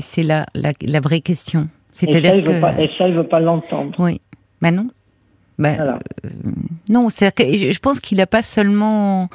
C'est 0.00 0.22
la, 0.22 0.46
la, 0.54 0.72
la, 0.80 1.00
vraie 1.00 1.20
question. 1.20 1.68
C'est-à-dire 1.90 2.42
que... 2.44 2.60
Pas, 2.60 2.80
et 2.80 2.90
ça, 2.96 3.08
il 3.08 3.14
veut 3.14 3.26
pas 3.26 3.40
l'entendre. 3.40 3.92
Oui. 3.98 4.20
Ben 4.62 4.72
non. 4.72 4.88
Ben, 5.58 5.74
voilà. 5.74 5.98
Euh, 6.24 6.28
non, 6.88 7.08
c'est 7.08 7.32
je, 7.38 7.72
je 7.72 7.78
pense 7.80 8.00
qu'il 8.00 8.18
n'a 8.18 8.26
pas 8.26 8.42
seulement 8.42 9.28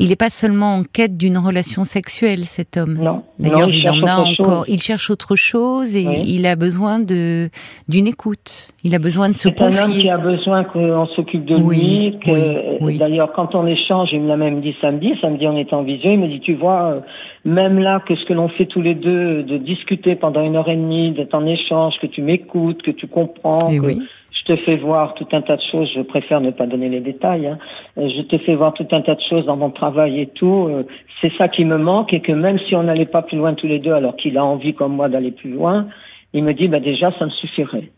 il 0.00 0.08
n'est 0.08 0.16
pas 0.16 0.30
seulement 0.30 0.76
en 0.76 0.82
quête 0.82 1.16
d'une 1.16 1.38
relation 1.38 1.84
sexuelle, 1.84 2.46
cet 2.46 2.76
homme. 2.76 2.98
Non. 3.00 3.22
D'ailleurs, 3.38 3.70
il, 3.70 3.88
en 3.88 4.02
a 4.04 4.16
encore. 4.16 4.64
Il 4.66 4.80
cherche 4.80 5.08
autre 5.08 5.36
chose 5.36 5.94
et 5.94 6.06
il 6.26 6.46
a 6.46 6.56
besoin 6.56 6.98
de 6.98 7.48
d'une 7.88 8.08
écoute. 8.08 8.68
Il 8.82 8.94
a 8.96 8.98
besoin 8.98 9.28
de 9.28 9.36
se 9.36 9.48
confier. 9.48 9.70
C'est 9.70 9.78
un 9.78 9.84
homme 9.84 9.92
qui 9.92 10.10
a 10.10 10.18
besoin 10.18 10.64
qu'on 10.64 11.06
s'occupe 11.14 11.44
de 11.44 11.56
lui. 11.56 12.18
Que, 12.24 12.98
D'ailleurs, 12.98 13.32
quand 13.32 13.54
on 13.54 13.66
échange, 13.66 14.08
il 14.12 14.22
me 14.22 14.28
l'a 14.28 14.36
même 14.36 14.60
dit 14.60 14.74
samedi. 14.80 15.12
Samedi, 15.20 15.46
on 15.46 15.56
était 15.56 15.74
en 15.74 15.84
visio. 15.84 16.10
Il 16.10 16.18
me 16.18 16.28
dit, 16.28 16.40
tu 16.40 16.54
vois, 16.54 16.86
euh, 16.86 17.00
même 17.44 17.78
là, 17.78 18.02
que 18.06 18.16
ce 18.16 18.24
que 18.24 18.32
l'on 18.32 18.48
fait 18.48 18.66
tous 18.66 18.82
les 18.82 18.96
deux, 18.96 19.44
de 19.44 19.58
discuter 19.58 20.16
pendant 20.16 20.42
une 20.42 20.56
heure 20.56 20.68
et 20.68 20.76
demie, 20.76 21.12
d'être 21.12 21.34
en 21.34 21.46
échange, 21.46 21.94
que 22.02 22.08
tu 22.08 22.20
m'écoutes, 22.20 22.82
que 22.82 22.90
tu 22.90 23.06
comprends. 23.06 23.68
Et 23.68 23.78
que, 23.78 23.86
oui 23.86 24.00
je 24.46 24.54
te 24.54 24.60
fais 24.62 24.76
voir 24.76 25.14
tout 25.14 25.26
un 25.32 25.42
tas 25.42 25.56
de 25.56 25.62
choses, 25.70 25.90
je 25.94 26.02
préfère 26.02 26.40
ne 26.40 26.50
pas 26.50 26.66
donner 26.66 26.88
les 26.88 27.00
détails, 27.00 27.46
hein. 27.46 27.58
euh, 27.98 28.08
je 28.14 28.22
te 28.22 28.38
fais 28.38 28.54
voir 28.54 28.74
tout 28.74 28.86
un 28.90 29.00
tas 29.00 29.14
de 29.14 29.22
choses 29.28 29.46
dans 29.46 29.56
mon 29.56 29.70
travail 29.70 30.20
et 30.20 30.26
tout, 30.26 30.68
euh, 30.68 30.84
c'est 31.20 31.32
ça 31.38 31.48
qui 31.48 31.64
me 31.64 31.78
manque 31.78 32.12
et 32.12 32.20
que 32.20 32.32
même 32.32 32.58
si 32.68 32.74
on 32.74 32.82
n'allait 32.82 33.06
pas 33.06 33.22
plus 33.22 33.38
loin 33.38 33.54
tous 33.54 33.66
les 33.66 33.78
deux 33.78 33.92
alors 33.92 34.16
qu'il 34.16 34.36
a 34.36 34.44
envie 34.44 34.74
comme 34.74 34.94
moi 34.94 35.08
d'aller 35.08 35.30
plus 35.30 35.50
loin, 35.50 35.86
il 36.32 36.44
me 36.44 36.52
dit 36.52 36.68
bah 36.68 36.80
déjà 36.80 37.12
ça 37.18 37.24
me 37.24 37.30
suffirait. 37.30 37.90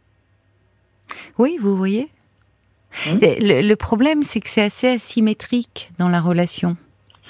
Oui, 1.39 1.59
vous 1.61 1.77
voyez. 1.77 2.09
Hum? 3.09 3.19
Le, 3.21 3.75
problème 3.75 4.23
c'est 4.23 4.41
que 4.41 4.49
c'est 4.49 4.63
assez 4.63 4.89
asymétrique 4.89 5.91
dans 5.99 6.09
la 6.09 6.21
relation. 6.21 6.77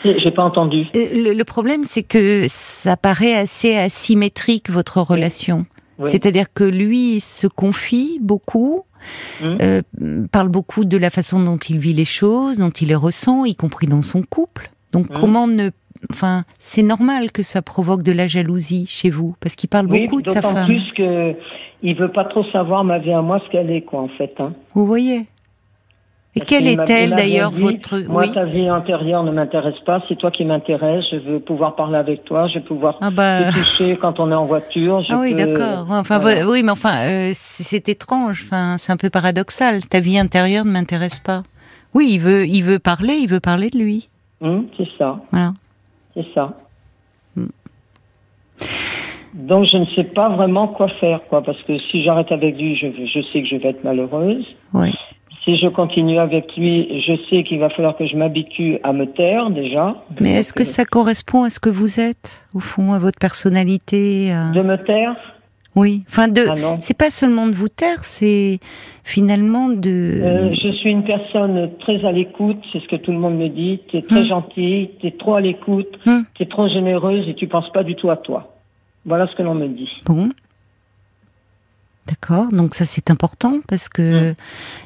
J'ai 0.05 0.31
pas 0.31 0.45
entendu. 0.45 0.83
Euh, 0.95 1.35
le, 1.35 1.45
problème 1.45 1.85
c'est 1.85 2.03
que 2.03 2.45
ça 2.49 2.97
paraît 2.97 3.35
assez 3.35 3.77
asymétrique 3.77 4.69
votre 4.69 5.01
relation. 5.01 5.65
C'est-à-dire 6.05 6.53
que 6.53 6.65
lui 6.65 7.21
se 7.21 7.47
confie 7.47 8.19
beaucoup, 8.21 8.85
Mmh. 9.41 9.55
Euh, 9.61 9.83
parle 10.31 10.49
beaucoup 10.49 10.85
de 10.85 10.97
la 10.97 11.11
façon 11.11 11.41
dont 11.41 11.59
il 11.59 11.79
vit 11.79 11.93
les 11.93 12.05
choses, 12.05 12.59
dont 12.59 12.71
il 12.71 12.89
les 12.89 12.95
ressent, 12.95 13.45
y 13.45 13.55
compris 13.55 13.87
dans 13.87 14.03
son 14.03 14.23
couple, 14.23 14.71
Donc 14.93 15.11
mmh. 15.11 15.15
comment 15.21 15.47
ne 15.47 15.71
enfin, 16.13 16.45
c'est 16.59 16.83
normal 16.83 17.33
que 17.33 17.43
ça 17.43 17.63
provoque 17.63 18.03
de 18.03 18.13
la 18.13 18.27
jalousie 18.27 18.87
chez 18.87 19.11
vous, 19.11 19.35
parce 19.41 19.57
qu'il 19.57 19.69
parle 19.69 19.87
beaucoup 19.87 20.23
de 20.23 20.29
sa 20.29 20.43
femme. 20.43 20.55
D'autant 20.55 20.67
plus 20.67 20.93
que 20.97 21.35
il 21.83 21.95
veut 21.95 22.11
pas 22.11 22.25
trop 22.25 22.45
savoir 22.53 22.85
ma 22.85 22.99
vie 22.99 23.13
à 23.13 23.23
moi, 23.23 23.41
ce 23.45 23.51
qu'elle 23.51 23.71
est, 23.71 23.83
quoi, 23.83 24.01
en 24.01 24.09
fait. 24.09 24.35
Hein. 24.39 24.55
Vous 24.75 24.87
voyez. 24.87 25.27
Et 26.37 26.41
quelle 26.41 26.67
est-elle 26.69 27.11
d'ailleurs 27.11 27.51
votre 27.51 27.99
Moi, 28.09 28.29
ta 28.29 28.45
vie 28.45 28.69
intérieure 28.69 29.25
ne 29.25 29.31
m'intéresse 29.33 29.79
pas. 29.87 30.03
C'est 30.07 30.17
toi 30.17 30.31
qui 30.31 30.45
m'intéresse. 30.45 31.05
Je 31.11 31.17
veux 31.17 31.41
pouvoir 31.41 31.75
parler 31.77 31.97
avec 31.97 32.25
toi. 32.25 32.47
Je 32.49 32.59
veux 32.59 32.65
pouvoir 32.65 32.99
ah 33.01 33.11
bah... 33.11 33.45
te 33.45 33.55
toucher 33.55 33.97
quand 33.97 34.21
on 34.21 34.31
est 34.31 34.35
en 34.35 34.45
voiture. 34.45 35.03
ah 35.09 35.19
oui, 35.19 35.35
d'accord. 35.35 35.87
Enfin, 35.89 36.21
oui, 36.47 36.63
mais 36.63 36.73
enfin, 36.73 37.07
euh, 37.07 37.31
c'est 37.33 37.89
étrange. 37.89 38.45
Enfin, 38.47 38.77
c'est 38.77 38.93
un 38.93 38.99
peu 38.99 39.09
paradoxal. 39.09 39.83
Ta 39.87 40.01
vie 40.01 40.19
intérieure 40.19 40.67
ne 40.67 40.73
m'intéresse 40.73 41.19
pas. 41.19 41.43
Oui, 41.95 42.09
il 42.11 42.19
veut, 42.19 42.47
il 42.47 42.63
veut 42.63 42.79
parler. 42.79 43.15
Il 43.15 43.29
veut 43.29 43.41
parler 43.41 43.71
de 43.71 43.79
lui. 43.79 44.11
Hum, 44.43 44.67
c'est 44.77 44.89
ça. 44.99 45.19
Voilà. 45.33 45.53
C'est 46.15 46.27
ça. 46.35 46.53
Hum. 47.39 47.49
Donc 49.33 49.65
je 49.71 49.79
ne 49.79 49.87
sais 49.95 50.05
pas 50.05 50.29
vraiment 50.29 50.69
quoi 50.69 50.89
faire, 51.01 51.21
quoi, 51.29 51.43
parce 51.43 51.61
que 51.63 51.79
si 51.91 52.03
j'arrête 52.03 52.31
avec 52.33 52.57
lui, 52.57 52.77
je, 52.77 52.87
je 52.89 53.21
sais 53.33 53.43
que 53.43 53.49
je 53.49 53.57
vais 53.57 53.69
être 53.71 53.85
malheureuse. 53.85 54.47
Oui. 54.75 54.93
Si 55.47 55.57
je 55.59 55.69
continue 55.69 56.19
avec 56.19 56.57
lui, 56.57 57.01
je 57.07 57.13
sais 57.31 57.45
qu'il 57.45 57.61
va 57.61 57.71
falloir 57.71 57.97
que 57.97 58.05
je 58.05 58.17
m'habitue 58.17 58.79
à 58.83 58.93
me 58.93 59.07
taire 59.07 59.49
déjà. 59.51 59.95
Mais 60.21 60.33
est-ce 60.33 60.53
que 60.53 60.65
ça 60.65 60.85
correspond 60.85 61.45
à 61.45 61.51
ce 61.51 61.61
que 61.61 61.71
vous 61.71 62.01
êtes, 62.01 62.45
au 62.53 62.59
fond, 62.59 62.93
à 62.93 62.99
votre 62.99 63.21
personnalité 63.21 64.33
De 64.53 64.63
me 64.63 64.77
taire 64.77 65.15
Oui. 65.77 66.03
Enfin, 66.09 66.27
de. 66.27 66.41
Ah 66.51 66.57
c'est 66.81 66.99
pas 66.99 67.11
seulement 67.11 67.47
de 67.47 67.55
vous 67.55 67.69
taire, 67.69 68.03
c'est 68.03 68.59
finalement 69.05 69.69
de. 69.69 70.21
Euh, 70.21 70.53
je 70.53 70.73
suis 70.79 70.91
une 70.91 71.05
personne 71.05 71.71
très 71.79 72.05
à 72.05 72.11
l'écoute, 72.11 72.59
c'est 72.73 72.81
ce 72.81 72.89
que 72.89 72.97
tout 72.97 73.13
le 73.13 73.19
monde 73.19 73.37
me 73.37 73.49
dit. 73.49 73.79
Tu 73.87 73.99
es 73.99 74.03
très 74.03 74.23
hum. 74.23 74.27
gentille, 74.27 74.91
tu 74.99 75.07
es 75.07 75.13
trop 75.13 75.37
à 75.37 75.41
l'écoute, 75.41 75.97
hum. 76.07 76.25
tu 76.35 76.43
es 76.43 76.47
trop 76.47 76.67
généreuse 76.69 77.29
et 77.29 77.35
tu 77.35 77.47
penses 77.47 77.71
pas 77.73 77.85
du 77.85 77.95
tout 77.95 78.11
à 78.11 78.17
toi. 78.17 78.53
Voilà 79.05 79.29
ce 79.29 79.37
que 79.37 79.45
l'on 79.45 79.55
me 79.55 79.69
dit. 79.69 79.91
Bon. 80.07 80.29
D'accord, 82.07 82.53
donc 82.53 82.75
ça 82.75 82.85
c'est 82.85 83.11
important 83.11 83.61
parce 83.67 83.89
que 83.89 84.31
mmh. 84.31 84.35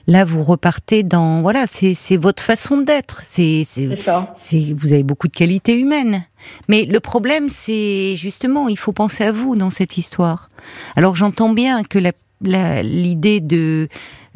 là 0.07 0.25
vous 0.25 0.43
repartez 0.43 1.03
dans 1.03 1.43
voilà 1.43 1.67
c'est 1.67 2.17
votre 2.17 2.43
façon 2.43 2.79
d'être. 2.79 3.21
C'est 3.23 3.65
c'est 3.65 4.75
vous 4.75 4.93
avez 4.95 5.03
beaucoup 5.03 5.29
de 5.29 5.35
qualités 5.35 5.79
humaines. 5.79 6.23
Mais 6.69 6.87
le 6.87 6.99
problème 6.99 7.50
c'est 7.50 8.17
justement 8.17 8.69
il 8.69 8.79
faut 8.79 8.93
penser 8.93 9.25
à 9.25 9.33
vous 9.33 9.55
dans 9.55 9.69
cette 9.69 9.99
histoire. 9.99 10.49
Alors 10.97 11.15
j'entends 11.15 11.50
bien 11.50 11.83
que 11.83 11.99
l'idée 12.41 13.41
de 13.41 13.89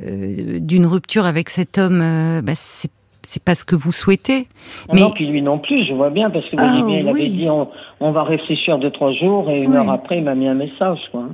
euh, 0.02 0.58
d'une 0.60 0.84
rupture 0.84 1.24
avec 1.24 1.48
cet 1.48 1.78
homme 1.78 2.02
euh, 2.02 2.42
bah, 2.42 2.52
c'est 2.54 2.90
c'est 3.22 3.42
pas 3.42 3.54
ce 3.54 3.64
que 3.64 3.74
vous 3.74 3.92
souhaitez. 3.92 4.48
mais... 4.92 5.00
Non, 5.00 5.10
puis 5.10 5.26
lui 5.26 5.40
non 5.40 5.58
plus, 5.58 5.86
je 5.86 5.94
vois 5.94 6.10
bien, 6.10 6.28
parce 6.28 6.44
que 6.50 6.56
vous 6.56 6.62
ah, 6.62 6.86
bien, 6.86 6.98
il 6.98 7.08
avait 7.08 7.28
dit 7.28 7.48
on, 7.48 7.68
on, 8.00 8.12
va 8.12 8.22
réfléchir 8.22 8.78
deux, 8.78 8.90
trois 8.90 9.12
jours, 9.12 9.50
et 9.50 9.60
une 9.60 9.74
heure 9.74 9.90
après, 9.90 10.18
il 10.18 10.24
m'a 10.24 10.34
mis 10.34 10.46
un 10.46 10.54
message, 10.54 10.98
quoi. 11.10 11.28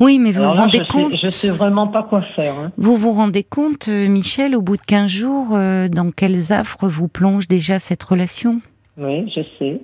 Oui, 0.00 0.18
mais 0.18 0.30
vous 0.30 0.42
vous 0.42 0.52
rendez 0.52 0.80
compte 0.88 1.14
Je 1.20 1.28
sais 1.28 1.50
vraiment 1.50 1.88
pas 1.88 2.04
quoi 2.04 2.22
faire. 2.36 2.54
Hein. 2.58 2.72
Vous 2.76 2.96
vous 2.96 3.12
rendez 3.12 3.42
compte, 3.42 3.88
euh, 3.88 4.08
Michel, 4.08 4.54
au 4.54 4.62
bout 4.62 4.76
de 4.76 4.82
15 4.82 5.10
jours, 5.10 5.48
euh, 5.52 5.88
dans 5.88 6.10
quels 6.10 6.52
affres 6.52 6.86
vous 6.86 7.08
plonge 7.08 7.48
déjà 7.48 7.78
cette 7.78 8.02
relation? 8.02 8.60
Oui, 8.98 9.30
je 9.34 9.42
sais. 9.58 9.80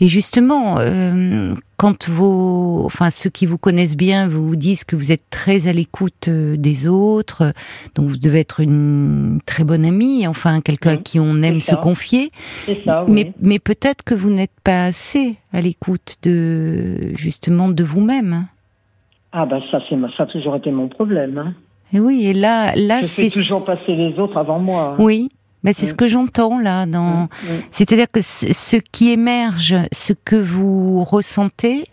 Et 0.00 0.08
justement, 0.08 0.78
euh, 0.80 1.54
quand 1.76 2.08
vos, 2.08 2.82
enfin 2.86 3.10
ceux 3.10 3.30
qui 3.30 3.46
vous 3.46 3.56
connaissent 3.56 3.96
bien 3.96 4.26
vous 4.26 4.56
disent 4.56 4.82
que 4.82 4.96
vous 4.96 5.12
êtes 5.12 5.30
très 5.30 5.68
à 5.68 5.72
l'écoute 5.72 6.28
des 6.28 6.88
autres, 6.88 7.52
donc 7.94 8.08
vous 8.08 8.16
devez 8.16 8.40
être 8.40 8.58
une 8.60 9.38
très 9.46 9.62
bonne 9.62 9.84
amie, 9.84 10.26
enfin 10.26 10.60
quelqu'un 10.60 10.94
à 10.94 10.96
qui 10.96 11.20
on 11.20 11.40
aime 11.42 11.60
se 11.60 11.76
confier. 11.76 12.32
C'est 12.66 12.82
ça. 12.84 13.04
Oui. 13.04 13.12
Mais, 13.12 13.32
mais 13.40 13.58
peut-être 13.60 14.02
que 14.02 14.14
vous 14.14 14.30
n'êtes 14.30 14.58
pas 14.64 14.86
assez 14.86 15.36
à 15.52 15.60
l'écoute 15.60 16.16
de 16.24 17.16
justement 17.16 17.68
de 17.68 17.84
vous-même. 17.84 18.48
Ah 19.30 19.46
ben 19.46 19.60
ça, 19.70 19.80
c'est 19.88 19.96
ça 20.16 20.24
a 20.24 20.26
toujours 20.26 20.56
été 20.56 20.72
mon 20.72 20.88
problème. 20.88 21.38
Hein. 21.38 21.54
Et 21.92 22.00
oui, 22.00 22.26
et 22.26 22.34
là, 22.34 22.74
là, 22.76 23.02
c'est 23.02 23.30
toujours 23.30 23.64
passer 23.64 23.94
les 23.94 24.18
autres 24.18 24.36
avant 24.36 24.58
moi. 24.58 24.94
Hein. 24.94 25.02
Oui, 25.02 25.30
mais 25.68 25.74
c'est 25.74 25.84
ce 25.84 25.92
mm. 25.92 25.96
que 25.96 26.06
j'entends 26.06 26.58
là. 26.58 26.86
Dans... 26.86 27.24
Mm, 27.24 27.28
mm. 27.42 27.62
C'est-à-dire 27.70 28.10
que 28.10 28.22
ce, 28.22 28.76
qui 28.76 29.10
émerge, 29.10 29.76
ce 29.92 30.14
que 30.14 30.34
vous 30.34 31.04
ressentez, 31.04 31.84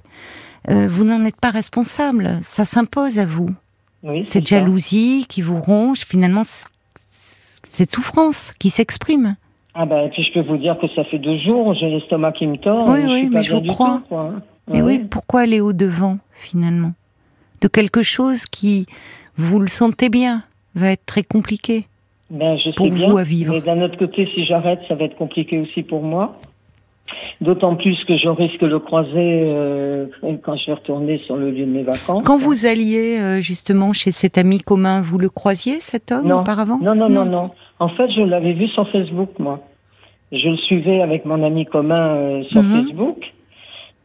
euh, 0.69 0.87
vous 0.87 1.03
n'en 1.03 1.25
êtes 1.25 1.35
pas 1.35 1.49
responsable. 1.49 2.39
Ça 2.41 2.63
s'impose 2.63 3.19
à 3.19 3.25
vous. 3.25 3.49
Oui, 4.01 4.23
cette 4.23 4.47
jalousie 4.47 5.25
qui 5.27 5.41
vous 5.41 5.59
ronge, 5.59 6.05
finalement, 6.05 6.43
cette 7.09 7.91
souffrance 7.91 8.53
qui 8.59 8.69
s'exprime. 8.69 9.35
Ah 9.73 9.85
ben, 9.85 10.05
et 10.05 10.09
puis 10.09 10.23
je 10.23 10.31
peux 10.31 10.47
vous 10.47 10.57
dire 10.57 10.77
que 10.79 10.87
ça 10.95 11.03
fait 11.03 11.19
deux 11.19 11.37
jours, 11.39 11.73
j'ai 11.73 11.89
l'estomac 11.89 12.31
qui 12.33 12.47
me 12.47 12.55
tord. 12.55 12.87
Oui, 12.87 13.01
oui, 13.05 13.29
mais 13.29 13.41
je 13.41 13.55
vous 13.55 13.63
crois. 13.63 14.03
Et 14.73 14.81
oui, 14.81 14.99
pourquoi 14.99 15.41
aller 15.41 15.59
au 15.59 15.73
devant 15.73 16.17
finalement? 16.31 16.93
De 17.59 17.67
quelque 17.67 18.03
chose 18.03 18.45
qui, 18.45 18.85
vous 19.37 19.59
le 19.59 19.67
sentez 19.67 20.07
bien, 20.07 20.43
va 20.75 20.91
être 20.91 21.05
très 21.05 21.23
compliqué 21.23 21.87
ben, 22.29 22.57
je 22.57 22.71
pour 22.71 22.89
vous 22.89 23.17
à 23.17 23.23
vivre. 23.23 23.53
Mais 23.53 23.61
d'un 23.61 23.81
autre 23.81 23.97
côté, 23.97 24.27
si 24.33 24.45
j'arrête, 24.45 24.79
ça 24.87 24.95
va 24.95 25.05
être 25.05 25.15
compliqué 25.15 25.59
aussi 25.59 25.83
pour 25.83 26.01
moi. 26.01 26.37
D'autant 27.39 27.75
plus 27.75 27.97
que 28.05 28.17
je 28.17 28.29
risque 28.29 28.61
de 28.61 28.67
le 28.67 28.79
croiser 28.79 29.11
euh, 29.15 30.07
quand 30.41 30.55
je 30.55 30.65
vais 30.67 30.73
retourner 30.73 31.19
sur 31.19 31.35
le 31.35 31.51
lieu 31.51 31.65
de 31.65 31.71
mes 31.71 31.83
vacances. 31.83 32.23
Quand 32.25 32.37
vous 32.37 32.65
alliez 32.65 33.19
euh, 33.19 33.41
justement 33.41 33.93
chez 33.93 34.11
cet 34.11 34.37
ami 34.37 34.59
commun, 34.59 35.01
vous 35.01 35.19
le 35.19 35.29
croisiez 35.29 35.79
cet 35.81 36.11
homme 36.11 36.31
auparavant 36.31 36.79
non, 36.79 36.95
non, 36.95 37.09
non, 37.09 37.25
non, 37.25 37.51
En 37.79 37.89
fait, 37.89 38.09
je 38.09 38.21
l'avais 38.21 38.53
vu 38.53 38.67
sur 38.69 38.89
Facebook, 38.89 39.29
moi. 39.37 39.59
Je 40.31 40.49
le 40.49 40.57
suivais 40.57 41.01
avec 41.01 41.25
mon 41.25 41.43
ami 41.43 41.65
commun 41.65 42.15
euh, 42.15 42.43
sur 42.45 42.63
mhm. 42.63 42.85
Facebook. 42.85 43.17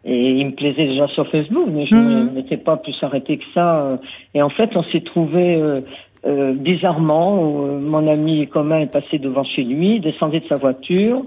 Et 0.05 0.31
il 0.31 0.47
me 0.47 0.53
plaisait 0.53 0.87
déjà 0.87 1.07
sur 1.09 1.27
Facebook, 1.31 1.69
mais 1.71 1.87
je 1.87 1.95
ne 1.95 2.23
mhm. 2.23 2.33
m'étais 2.35 2.57
pas 2.57 2.77
plus 2.77 2.97
arrêté 3.03 3.39
que 3.39 3.45
ça. 3.55 3.81
Euh. 3.81 3.97
Et 4.35 4.43
en 4.43 4.51
fait, 4.51 4.71
on 4.75 4.83
s'est 4.85 5.03
trouvé 5.03 5.83
euh, 6.27 6.53
bizarrement. 6.53 7.65
Euh, 7.65 7.79
mon 7.81 8.07
ami 8.07 8.47
commun 8.49 8.81
est 8.81 8.93
passé 8.93 9.19
devant 9.19 9.45
chez 9.45 9.65
lui, 9.65 10.01
descendait 10.01 10.41
de 10.41 10.49
sa 10.49 10.57
voiture. 10.57 11.23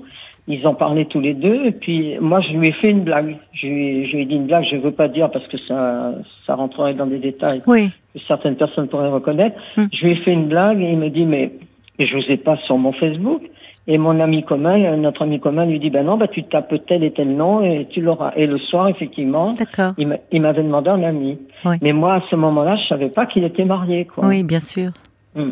Ils 0.47 0.67
en 0.67 0.75
parlaient 0.75 1.05
tous 1.05 1.21
les 1.21 1.33
deux. 1.33 1.65
Et 1.65 1.71
puis 1.71 2.17
moi, 2.19 2.41
je 2.41 2.53
lui 2.53 2.67
ai 2.67 2.71
fait 2.73 2.91
une 2.91 3.03
blague. 3.03 3.37
Je 3.53 3.67
lui, 3.67 4.07
je 4.07 4.15
lui 4.15 4.23
ai 4.23 4.25
dit 4.25 4.35
une 4.35 4.45
blague. 4.45 4.65
Je 4.69 4.75
veux 4.77 4.91
pas 4.91 5.07
dire 5.07 5.31
parce 5.31 5.47
que 5.47 5.57
ça, 5.57 6.13
ça 6.45 6.55
rentrerait 6.55 6.93
dans 6.93 7.05
des 7.05 7.19
détails 7.19 7.61
oui. 7.65 7.89
que 8.13 8.19
certaines 8.27 8.55
personnes 8.55 8.87
pourraient 8.87 9.09
reconnaître. 9.09 9.55
Mhm. 9.77 9.89
Je 9.93 10.05
lui 10.05 10.11
ai 10.11 10.15
fait 10.17 10.33
une 10.33 10.47
blague 10.47 10.81
et 10.81 10.91
il 10.91 10.97
me 10.97 11.09
dit 11.09 11.25
mais, 11.25 11.51
mais 11.97 12.05
je 12.05 12.15
vous 12.15 12.29
ai 12.29 12.37
pas 12.37 12.57
sur 12.57 12.77
mon 12.77 12.91
Facebook. 12.91 13.41
Et 13.85 13.97
mon 13.97 14.19
ami 14.21 14.43
commun, 14.43 14.95
notre 14.95 15.23
ami 15.23 15.41
commun 15.41 15.65
lui 15.65 15.79
dit, 15.79 15.89
ben 15.89 16.05
non, 16.05 16.17
ben 16.17 16.27
tu 16.31 16.43
tapes 16.43 16.73
tel 16.87 17.03
et 17.03 17.11
tel 17.11 17.35
nom 17.35 17.61
et 17.61 17.85
tu 17.89 17.99
l'auras. 17.99 18.31
Et 18.37 18.47
le 18.47 18.57
soir, 18.57 18.87
effectivement, 18.87 19.53
il 19.97 20.41
m'avait 20.41 20.63
demandé 20.63 20.89
un 20.89 21.03
ami. 21.03 21.37
Mais 21.81 21.91
moi, 21.91 22.15
à 22.15 22.21
ce 22.29 22.35
moment-là, 22.35 22.77
je 22.77 22.87
savais 22.87 23.09
pas 23.09 23.25
qu'il 23.25 23.43
était 23.43 23.65
marié, 23.65 24.05
quoi. 24.05 24.25
Oui, 24.27 24.43
bien 24.43 24.61
sûr. 24.61 24.91
Hmm. 25.35 25.51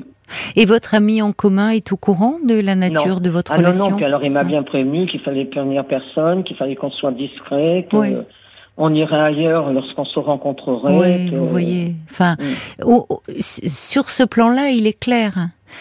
Et 0.55 0.65
votre 0.65 0.95
ami 0.95 1.21
en 1.21 1.33
commun 1.33 1.69
est 1.69 1.91
au 1.91 1.97
courant 1.97 2.35
de 2.45 2.57
la 2.57 2.75
nature 2.75 3.19
de 3.19 3.29
votre 3.29 3.51
relation 3.51 3.85
ah 3.88 3.89
Non, 3.89 3.97
non, 3.97 4.05
alors 4.05 4.23
il 4.23 4.31
m'a 4.31 4.43
bien 4.43 4.63
prévenu 4.63 5.07
qu'il 5.07 5.19
fallait 5.19 5.43
prévenir 5.43 5.83
personne, 5.85 6.43
qu'il 6.45 6.55
fallait 6.55 6.75
qu'on 6.75 6.91
soit 6.91 7.11
discret, 7.11 7.85
qu'on 7.89 8.93
irait 8.93 9.19
ailleurs 9.19 9.73
lorsqu'on 9.73 10.05
se 10.05 10.19
rencontrerait. 10.19 10.97
Oui, 10.97 11.29
vous 11.35 11.50
voyez. 11.50 11.95
Enfin, 12.09 12.38
hmm. 12.39 13.41
sur 13.41 14.09
ce 14.09 14.23
plan-là, 14.23 14.69
il 14.69 14.88
est 14.88 14.97
clair. 14.97 15.33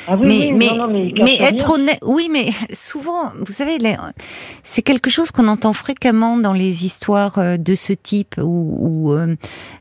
Ah 0.07 0.17
mais, 0.17 0.51
mais, 0.53 0.71
mais, 1.23 1.37
être 1.41 1.71
honnête, 1.71 1.99
oui, 2.03 2.29
mais 2.31 2.51
souvent, 2.73 3.33
vous 3.39 3.53
savez, 3.53 3.79
c'est 4.65 4.83
quelque 4.83 5.11
chose 5.11 5.31
qu'on 5.31 5.49
entend 5.49 5.73
fréquemment 5.73 6.37
dans 6.37 6.53
les 6.53 6.85
histoires 6.85 7.39
euh, 7.39 7.57
de 7.57 7.75
ce 7.75 7.93
type 7.93 8.37
où, 8.43 9.13
euh, 9.13 9.37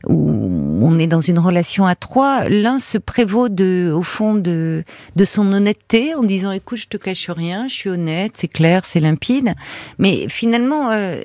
où, 0.06 0.80
on 0.82 0.98
est 0.98 1.06
dans 1.06 1.20
une 1.20 1.38
relation 1.38 1.86
à 1.86 1.94
trois. 1.94 2.48
L'un 2.48 2.78
se 2.78 2.98
prévaut 2.98 3.48
de, 3.48 3.92
au 3.94 4.02
fond 4.02 4.34
de, 4.34 4.84
de 5.16 5.24
son 5.24 5.52
honnêteté 5.52 6.14
en 6.14 6.22
disant, 6.22 6.52
écoute, 6.52 6.78
je 6.78 6.88
te 6.88 6.96
cache 6.96 7.30
rien, 7.30 7.68
je 7.68 7.74
suis 7.74 7.90
honnête, 7.90 8.32
c'est 8.34 8.48
clair, 8.48 8.84
c'est 8.84 9.00
limpide. 9.00 9.54
Mais 9.98 10.26
finalement, 10.28 10.90
euh, 10.90 11.20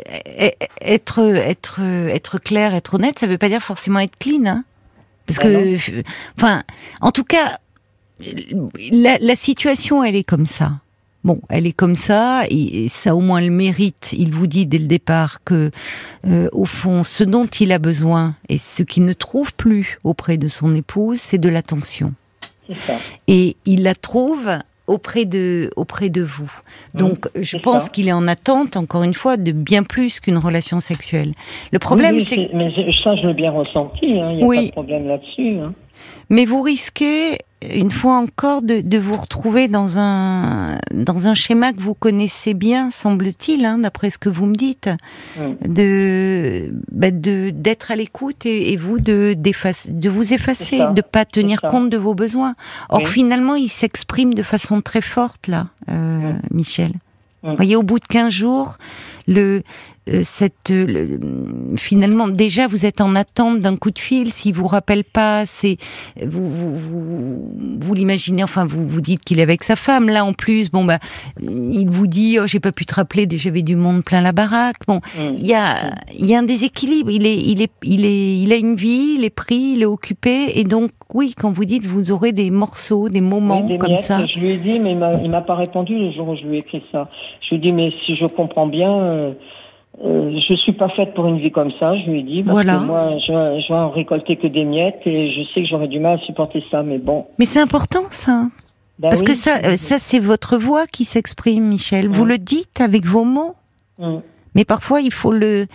être, 0.81 1.19
être, 1.19 1.81
être 1.81 2.39
clair, 2.39 2.75
être 2.75 2.95
honnête, 2.95 3.19
ça 3.19 3.27
veut 3.27 3.37
pas 3.37 3.49
dire 3.49 3.61
forcément 3.61 3.99
être 3.99 4.17
clean, 4.17 4.45
hein 4.45 4.63
parce 5.25 5.39
bah 5.39 5.45
que, 5.45 6.03
enfin, 6.37 6.63
en 7.01 7.11
tout 7.11 7.23
cas, 7.23 7.59
la, 8.19 9.35
situation, 9.35 10.03
elle 10.03 10.15
est 10.15 10.23
comme 10.23 10.45
ça. 10.45 10.73
Bon, 11.23 11.41
elle 11.49 11.65
est 11.65 11.73
comme 11.73 11.95
ça, 11.95 12.43
et 12.49 12.87
ça 12.87 13.15
au 13.15 13.19
moins 13.19 13.41
le 13.41 13.49
mérite. 13.49 14.13
Il 14.15 14.31
vous 14.31 14.45
dit 14.45 14.67
dès 14.67 14.77
le 14.77 14.85
départ 14.85 15.43
que, 15.43 15.71
euh, 16.27 16.47
au 16.51 16.65
fond, 16.65 17.03
ce 17.03 17.23
dont 17.23 17.47
il 17.47 17.71
a 17.71 17.79
besoin 17.79 18.35
et 18.47 18.59
ce 18.59 18.83
qu'il 18.83 19.05
ne 19.05 19.13
trouve 19.13 19.53
plus 19.55 19.97
auprès 20.03 20.37
de 20.37 20.47
son 20.47 20.75
épouse, 20.75 21.19
c'est 21.19 21.39
de 21.39 21.49
l'attention. 21.49 22.13
Et 23.27 23.55
il 23.65 23.83
la 23.83 23.95
trouve 23.95 24.59
auprès 24.87 25.25
de 25.25 25.71
auprès 25.75 26.09
de 26.09 26.21
vous. 26.21 26.51
Donc, 26.93 27.27
je 27.35 27.57
pense 27.57 27.89
qu'il 27.89 28.07
est 28.07 28.13
en 28.13 28.27
attente, 28.27 28.77
encore 28.77 29.03
une 29.03 29.13
fois, 29.13 29.37
de 29.37 29.51
bien 29.51 29.83
plus 29.83 30.19
qu'une 30.19 30.37
relation 30.37 30.79
sexuelle. 30.79 31.31
Le 31.71 31.79
problème, 31.79 32.19
c'est 32.19 32.49
mais 32.53 32.71
ça, 33.03 33.15
je 33.15 33.27
l'ai 33.27 33.33
bien 33.33 33.51
ressenti. 33.51 34.19
Hein. 34.19 34.29
Il 34.31 34.37
n'y 34.37 34.43
a 34.43 34.47
pas 34.47 34.65
de 34.65 34.71
problème 34.71 35.07
là-dessus. 35.07 35.59
Hein. 35.59 35.73
Mais 36.29 36.45
vous 36.45 36.61
risquez 36.61 37.39
une 37.61 37.91
fois 37.91 38.17
encore 38.17 38.61
de, 38.61 38.81
de, 38.81 38.97
vous 38.97 39.15
retrouver 39.15 39.67
dans 39.67 39.97
un 39.97 40.77
dans 40.93 41.27
un 41.27 41.33
schéma 41.33 41.73
que 41.73 41.81
vous 41.81 41.93
connaissez 41.93 42.53
bien, 42.53 42.91
semble-t-il, 42.91 43.65
hein, 43.65 43.79
d'après 43.79 44.09
ce 44.09 44.17
que 44.17 44.29
vous 44.29 44.45
me 44.45 44.55
dites, 44.55 44.89
mm. 45.37 45.73
de 45.73 46.69
bah, 46.91 47.11
de 47.11 47.51
d'être 47.51 47.91
à 47.91 47.95
l'écoute 47.95 48.45
et, 48.45 48.73
et, 48.73 48.77
vous 48.77 48.99
de 48.99 49.35
de 49.35 50.09
vous 50.09 50.33
effacer, 50.33 50.81
de 50.93 51.01
pas 51.01 51.25
tenir 51.25 51.61
compte 51.61 51.89
de 51.89 51.97
vos 51.97 52.13
besoins. 52.13 52.55
Or 52.89 53.07
finalement, 53.07 53.55
il 53.55 53.69
s'exprime 53.69 54.33
de 54.33 54.43
façon 54.43 54.81
très 54.81 55.01
forte 55.01 55.47
là, 55.47 55.67
euh, 55.89 56.33
mm. 56.33 56.39
Michel. 56.51 56.91
Mm. 57.43 57.49
Vous 57.49 57.55
voyez, 57.55 57.75
au 57.75 57.83
bout 57.83 57.99
de 57.99 58.07
15 58.07 58.31
jours, 58.31 58.77
le 59.27 59.63
cette 60.21 60.71
euh, 60.71 61.17
finalement 61.77 62.27
déjà 62.27 62.67
vous 62.67 62.85
êtes 62.85 63.01
en 63.01 63.15
attente 63.15 63.59
d'un 63.61 63.75
coup 63.75 63.91
de 63.91 63.99
fil 63.99 64.31
s'il 64.31 64.53
vous 64.53 64.67
rappelle 64.67 65.03
pas 65.03 65.45
c'est 65.45 65.77
vous 66.23 66.49
vous, 66.49 66.75
vous, 66.75 67.79
vous 67.79 67.93
l'imaginez 67.93 68.43
enfin 68.43 68.65
vous 68.65 68.87
vous 68.87 69.01
dites 69.01 69.23
qu'il 69.23 69.39
est 69.39 69.43
avec 69.43 69.63
sa 69.63 69.75
femme. 69.75 70.09
Là 70.09 70.25
en 70.25 70.33
plus 70.33 70.71
bon 70.71 70.85
bah 70.85 70.99
il 71.41 71.89
vous 71.89 72.07
dit 72.07 72.37
oh 72.41 72.47
j'ai 72.47 72.59
pas 72.59 72.71
pu 72.71 72.85
te 72.85 72.95
rappeler 72.95 73.27
j'avais 73.31 73.61
du 73.61 73.75
monde 73.75 74.03
plein 74.03 74.21
la 74.21 74.31
baraque. 74.31 74.77
Bon 74.87 74.97
mm. 75.17 75.35
il 75.37 75.47
y 75.47 75.53
a 75.53 75.91
il 76.13 76.25
y 76.25 76.35
a 76.35 76.39
un 76.39 76.43
déséquilibre. 76.43 77.09
Il 77.11 77.25
est 77.25 77.37
il 77.37 77.61
est 77.61 77.71
il 77.83 78.05
est 78.05 78.37
il 78.39 78.53
a 78.53 78.57
une 78.57 78.75
vie 78.75 79.15
il 79.17 79.25
est 79.25 79.35
pris 79.35 79.73
il 79.75 79.81
est 79.81 79.85
occupé. 79.85 80.51
Et 80.59 80.63
donc 80.63 80.91
oui 81.13 81.33
quand 81.35 81.51
vous 81.51 81.65
dites 81.65 81.85
vous 81.85 82.11
aurez 82.11 82.31
des 82.31 82.51
morceaux 82.51 83.09
des 83.09 83.21
moments 83.21 83.67
comme 83.79 83.95
ça. 83.95 84.25
je 84.25 84.39
lui 84.39 84.49
ai 84.49 84.57
dit 84.57 84.79
mais 84.79 84.91
il 85.23 85.29
m'a 85.29 85.41
pas 85.41 85.55
répondu 85.55 85.97
le 85.97 86.11
jour 86.11 86.29
où 86.29 86.35
je 86.35 86.43
lui 86.43 86.57
ai 86.57 86.59
écrit 86.59 86.83
ça. 86.91 87.09
Je 87.41 87.49
lui 87.49 87.57
ai 87.57 87.59
dit 87.59 87.71
mais 87.71 87.91
si 88.05 88.15
je 88.15 88.25
comprends 88.25 88.67
bien 88.67 88.91
euh, 88.91 89.33
euh, 90.03 90.39
je 90.47 90.53
suis 90.55 90.73
pas 90.73 90.89
faite 90.89 91.13
pour 91.13 91.25
une 91.27 91.39
vie 91.39 91.51
comme 91.51 91.71
ça, 91.79 91.97
je 91.97 92.09
lui 92.09 92.19
ai 92.19 92.23
dit. 92.23 92.43
Parce 92.43 92.55
voilà. 92.55 92.77
que 92.77 92.83
moi, 92.83 93.17
je, 93.19 93.61
je 93.61 93.73
vais 93.73 93.79
en 93.79 93.89
récolter 93.89 94.35
que 94.35 94.47
des 94.47 94.65
miettes 94.65 95.01
et 95.05 95.31
je 95.31 95.41
sais 95.53 95.61
que 95.61 95.67
j'aurais 95.67 95.87
du 95.87 95.99
mal 95.99 96.19
à 96.19 96.25
supporter 96.25 96.63
ça, 96.69 96.83
mais 96.83 96.97
bon. 96.97 97.25
Mais 97.39 97.45
c'est 97.45 97.61
important, 97.61 98.03
ça. 98.09 98.47
Ben 98.99 99.09
parce 99.09 99.23
que 99.23 99.33
ça, 99.33 99.57
euh, 99.65 99.77
ça 99.77 99.99
c'est 99.99 100.19
votre 100.19 100.57
voix 100.57 100.87
qui 100.87 101.03
s'exprime, 101.03 101.65
Michel. 101.65 102.07
Vous 102.07 102.25
mm. 102.25 102.29
le 102.29 102.37
dites 102.37 102.81
avec 102.81 103.05
vos 103.05 103.23
mots. 103.23 103.55
Mm. 103.99 104.17
Mais 104.55 104.63
parfois, 104.63 105.01
il 105.01 105.11
faut 105.11 105.33
le. 105.33 105.65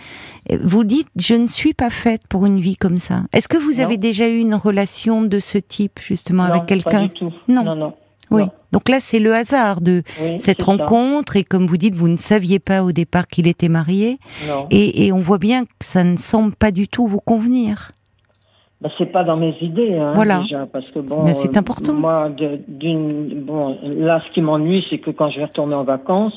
Vous 0.62 0.84
dites, 0.84 1.08
je 1.16 1.34
ne 1.34 1.48
suis 1.48 1.74
pas 1.74 1.90
faite 1.90 2.22
pour 2.28 2.46
une 2.46 2.60
vie 2.60 2.76
comme 2.76 2.98
ça. 2.98 3.24
Est-ce 3.34 3.46
que 3.46 3.58
vous 3.58 3.78
avez 3.78 3.98
déjà 3.98 4.26
eu 4.26 4.38
une 4.38 4.54
relation 4.54 5.20
de 5.20 5.38
ce 5.38 5.58
type, 5.58 6.00
justement, 6.00 6.44
avec 6.44 6.64
quelqu'un? 6.64 7.10
Non, 7.46 7.62
non, 7.62 7.76
non. 7.76 7.92
Oui. 8.30 8.44
Donc 8.72 8.88
là, 8.88 9.00
c'est 9.00 9.18
le 9.18 9.34
hasard 9.34 9.80
de 9.80 10.02
cette 10.38 10.62
rencontre 10.62 11.36
et 11.36 11.44
comme 11.44 11.66
vous 11.66 11.76
dites, 11.76 11.94
vous 11.94 12.08
ne 12.08 12.16
saviez 12.16 12.58
pas 12.58 12.82
au 12.82 12.92
départ 12.92 13.26
qu'il 13.26 13.48
était 13.48 13.68
marié. 13.68 14.18
Et, 14.70 15.06
et, 15.06 15.12
on 15.12 15.18
voit 15.18 15.38
bien 15.38 15.64
que 15.64 15.70
ça 15.80 16.04
ne 16.04 16.16
semble 16.16 16.54
pas 16.54 16.70
du 16.70 16.86
tout 16.86 17.06
vous 17.06 17.20
convenir. 17.20 17.92
Bah, 18.80 18.88
c'est 18.96 19.12
pas 19.12 19.24
dans 19.24 19.36
mes 19.36 19.54
idées, 19.60 19.96
hein, 19.98 20.12
voilà. 20.14 20.38
déjà, 20.38 20.66
parce 20.66 20.88
que 20.90 21.00
bon. 21.00 21.22
Mais 21.24 21.34
c'est 21.34 21.56
important. 21.58 21.92
Moi, 21.92 22.30
d'une, 22.66 23.42
bon, 23.42 23.76
là, 23.82 24.22
ce 24.26 24.32
qui 24.32 24.40
m'ennuie, 24.40 24.84
c'est 24.88 24.98
que 24.98 25.10
quand 25.10 25.28
je 25.30 25.38
vais 25.38 25.44
retourner 25.44 25.74
en 25.74 25.84
vacances, 25.84 26.32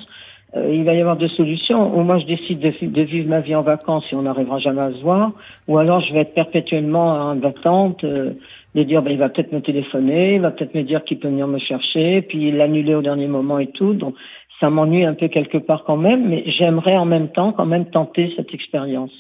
euh, 0.58 0.74
il 0.74 0.84
va 0.84 0.94
y 0.94 1.00
avoir 1.00 1.16
deux 1.16 1.30
solutions. 1.30 1.98
Ou 1.98 2.04
moi, 2.04 2.20
je 2.20 2.26
décide 2.26 2.60
de, 2.60 2.86
de, 2.86 3.02
vivre 3.02 3.30
ma 3.30 3.40
vie 3.40 3.56
en 3.56 3.62
vacances 3.62 4.04
et 4.12 4.16
on 4.16 4.24
n'arrivera 4.24 4.60
jamais 4.60 4.82
à 4.82 4.92
se 4.92 5.02
voir, 5.02 5.32
ou 5.70 5.78
alors 5.78 6.02
je 6.02 6.14
vais 6.14 6.22
être 6.22 6.34
perpétuellement 6.34 7.30
en 7.30 7.42
attente. 7.44 8.04
Euh, 8.04 8.34
de 8.76 8.84
dire 8.84 9.02
ben, 9.02 9.12
il 9.12 9.18
va 9.18 9.30
peut-être 9.30 9.52
me 9.52 9.62
téléphoner, 9.62 10.36
il 10.36 10.42
va 10.42 10.52
peut-être 10.52 10.74
me 10.74 10.84
dire 10.84 11.04
qu'il 11.04 11.20
peut 11.20 11.28
venir 11.28 11.48
me 11.48 11.60
chercher, 11.60 12.22
puis 12.22 12.52
l'annuler 12.52 12.96
au 12.96 13.02
dernier 13.02 13.28
moment 13.28 13.60
et 13.60 13.68
tout. 13.68 13.94
Donc 13.94 14.16
ça 14.60 14.70
m'ennuie 14.70 15.06
un 15.06 15.14
peu 15.14 15.28
quelque 15.28 15.58
part 15.58 15.84
quand 15.84 15.98
même, 15.98 16.30
mais 16.30 16.44
j'aimerais 16.58 16.98
en 16.98 17.06
même 17.06 17.30
temps 17.30 17.54
quand 17.54 17.66
même 17.66 17.86
tenter 17.86 18.34
cette 18.36 18.54
expérience. 18.54 19.12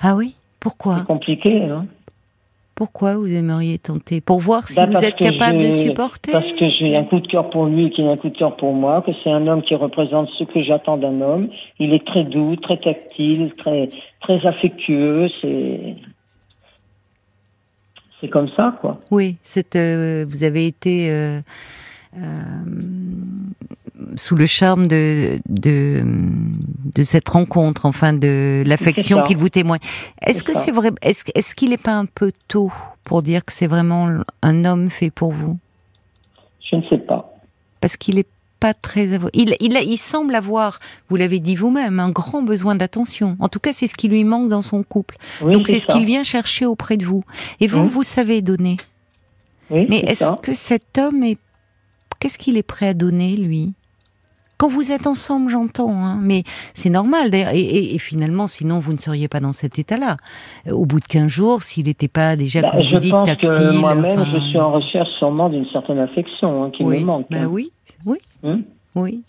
Ah 0.00 0.14
oui? 0.16 0.34
Pourquoi? 0.60 0.98
C'est 0.98 1.06
compliqué, 1.06 1.62
hein? 1.62 1.86
Pourquoi 2.74 3.16
vous 3.16 3.32
aimeriez 3.32 3.78
tenter? 3.78 4.20
Pour 4.20 4.40
voir 4.40 4.66
si 4.66 4.76
bah, 4.76 4.86
vous 4.86 5.04
êtes 5.04 5.16
capable 5.16 5.58
de 5.58 5.70
supporter? 5.70 6.32
Parce 6.32 6.52
que 6.52 6.66
j'ai 6.66 6.96
un 6.96 7.04
coup 7.04 7.20
de 7.20 7.26
cœur 7.26 7.50
pour 7.50 7.66
lui, 7.66 7.90
qui 7.90 8.02
a 8.02 8.10
un 8.10 8.16
coup 8.16 8.30
de 8.30 8.36
cœur 8.36 8.56
pour 8.56 8.72
moi, 8.72 9.02
que 9.02 9.12
c'est 9.22 9.30
un 9.30 9.46
homme 9.46 9.62
qui 9.62 9.74
représente 9.74 10.28
ce 10.38 10.44
que 10.44 10.62
j'attends 10.62 10.96
d'un 10.96 11.20
homme. 11.20 11.48
Il 11.78 11.92
est 11.92 12.04
très 12.04 12.24
doux, 12.24 12.56
très 12.56 12.78
tactile, 12.78 13.52
très 13.58 13.90
très 14.20 14.44
affectueux. 14.46 15.28
C'est 15.40 15.96
c'est 18.22 18.28
comme 18.28 18.48
ça, 18.56 18.78
quoi. 18.80 18.98
Oui, 19.10 19.36
c'est, 19.42 19.74
euh, 19.74 20.24
vous 20.28 20.44
avez 20.44 20.66
été 20.68 21.10
euh, 21.10 21.40
euh, 22.16 22.62
sous 24.14 24.36
le 24.36 24.46
charme 24.46 24.86
de, 24.86 25.40
de, 25.48 26.04
de 26.94 27.02
cette 27.02 27.28
rencontre, 27.28 27.84
enfin 27.84 28.12
de 28.12 28.62
l'affection 28.64 29.24
qu'il 29.24 29.36
vous 29.36 29.48
témoigne. 29.48 29.80
Est-ce 30.24 30.44
que 30.44 30.54
c'est 30.54 30.70
vrai 30.70 30.90
Est-ce, 31.02 31.24
est-ce 31.34 31.56
qu'il 31.56 31.70
n'est 31.70 31.76
pas 31.76 31.94
un 31.94 32.06
peu 32.06 32.30
tôt 32.46 32.70
pour 33.02 33.22
dire 33.22 33.44
que 33.44 33.52
c'est 33.52 33.66
vraiment 33.66 34.08
un 34.42 34.64
homme 34.64 34.88
fait 34.88 35.10
pour 35.10 35.32
vous? 35.32 35.58
Je 36.70 36.76
ne 36.76 36.82
sais 36.88 36.98
pas. 36.98 37.34
Parce 37.80 37.96
qu'il 37.96 38.20
est 38.20 38.28
pas 38.62 38.74
très. 38.74 39.08
Il, 39.32 39.56
il, 39.58 39.76
il 39.76 39.98
semble 39.98 40.36
avoir, 40.36 40.78
vous 41.08 41.16
l'avez 41.16 41.40
dit 41.40 41.56
vous-même, 41.56 41.98
un 41.98 42.10
grand 42.10 42.42
besoin 42.42 42.76
d'attention. 42.76 43.36
En 43.40 43.48
tout 43.48 43.58
cas, 43.58 43.72
c'est 43.72 43.88
ce 43.88 43.94
qui 43.94 44.06
lui 44.06 44.22
manque 44.22 44.48
dans 44.48 44.62
son 44.62 44.84
couple. 44.84 45.16
Donc 45.40 45.66
c'est 45.66 45.80
ce 45.80 45.88
qu'il 45.88 46.06
vient 46.06 46.22
chercher 46.22 46.64
auprès 46.64 46.96
de 46.96 47.04
vous. 47.04 47.24
Et 47.58 47.66
vous, 47.66 47.80
mmh. 47.80 47.88
vous 47.88 48.04
savez 48.04 48.40
donner. 48.40 48.76
Mais 49.68 49.98
est-ce 50.06 50.40
que 50.42 50.54
cet 50.54 50.96
homme 50.96 51.24
est. 51.24 51.38
Qu'est-ce 52.20 52.38
qu'il 52.38 52.56
est 52.56 52.62
prêt 52.62 52.86
à 52.86 52.94
donner, 52.94 53.36
lui? 53.36 53.72
Quand 54.62 54.68
vous 54.68 54.92
êtes 54.92 55.08
ensemble, 55.08 55.50
j'entends, 55.50 55.90
hein, 55.90 56.20
mais 56.22 56.44
c'est 56.72 56.88
normal. 56.88 57.34
Et, 57.34 57.96
et, 57.96 57.98
finalement, 57.98 58.46
sinon, 58.46 58.78
vous 58.78 58.92
ne 58.92 58.98
seriez 58.98 59.26
pas 59.26 59.40
dans 59.40 59.52
cet 59.52 59.76
état-là. 59.80 60.18
Au 60.70 60.86
bout 60.86 61.00
de 61.00 61.04
15 61.04 61.26
jours, 61.26 61.64
s'il 61.64 61.86
n'était 61.86 62.06
pas 62.06 62.36
déjà, 62.36 62.62
bah, 62.62 62.68
comme 62.70 62.82
vous 62.82 62.98
dites, 62.98 63.12
tactile... 63.24 63.80
moi-même, 63.80 64.24
je 64.32 64.38
suis 64.50 64.60
en 64.60 64.70
recherche 64.70 65.08
sûrement 65.14 65.48
d'une 65.48 65.66
certaine 65.72 65.98
affection 65.98 66.62
hein, 66.62 66.70
qui 66.70 66.84
me 66.84 67.00
manque. 67.00 67.26
Bah, 67.28 67.48
oui, 67.50 67.72
oui. 68.06 68.18
Hmm? 68.44 68.60
Oui. 68.94 69.24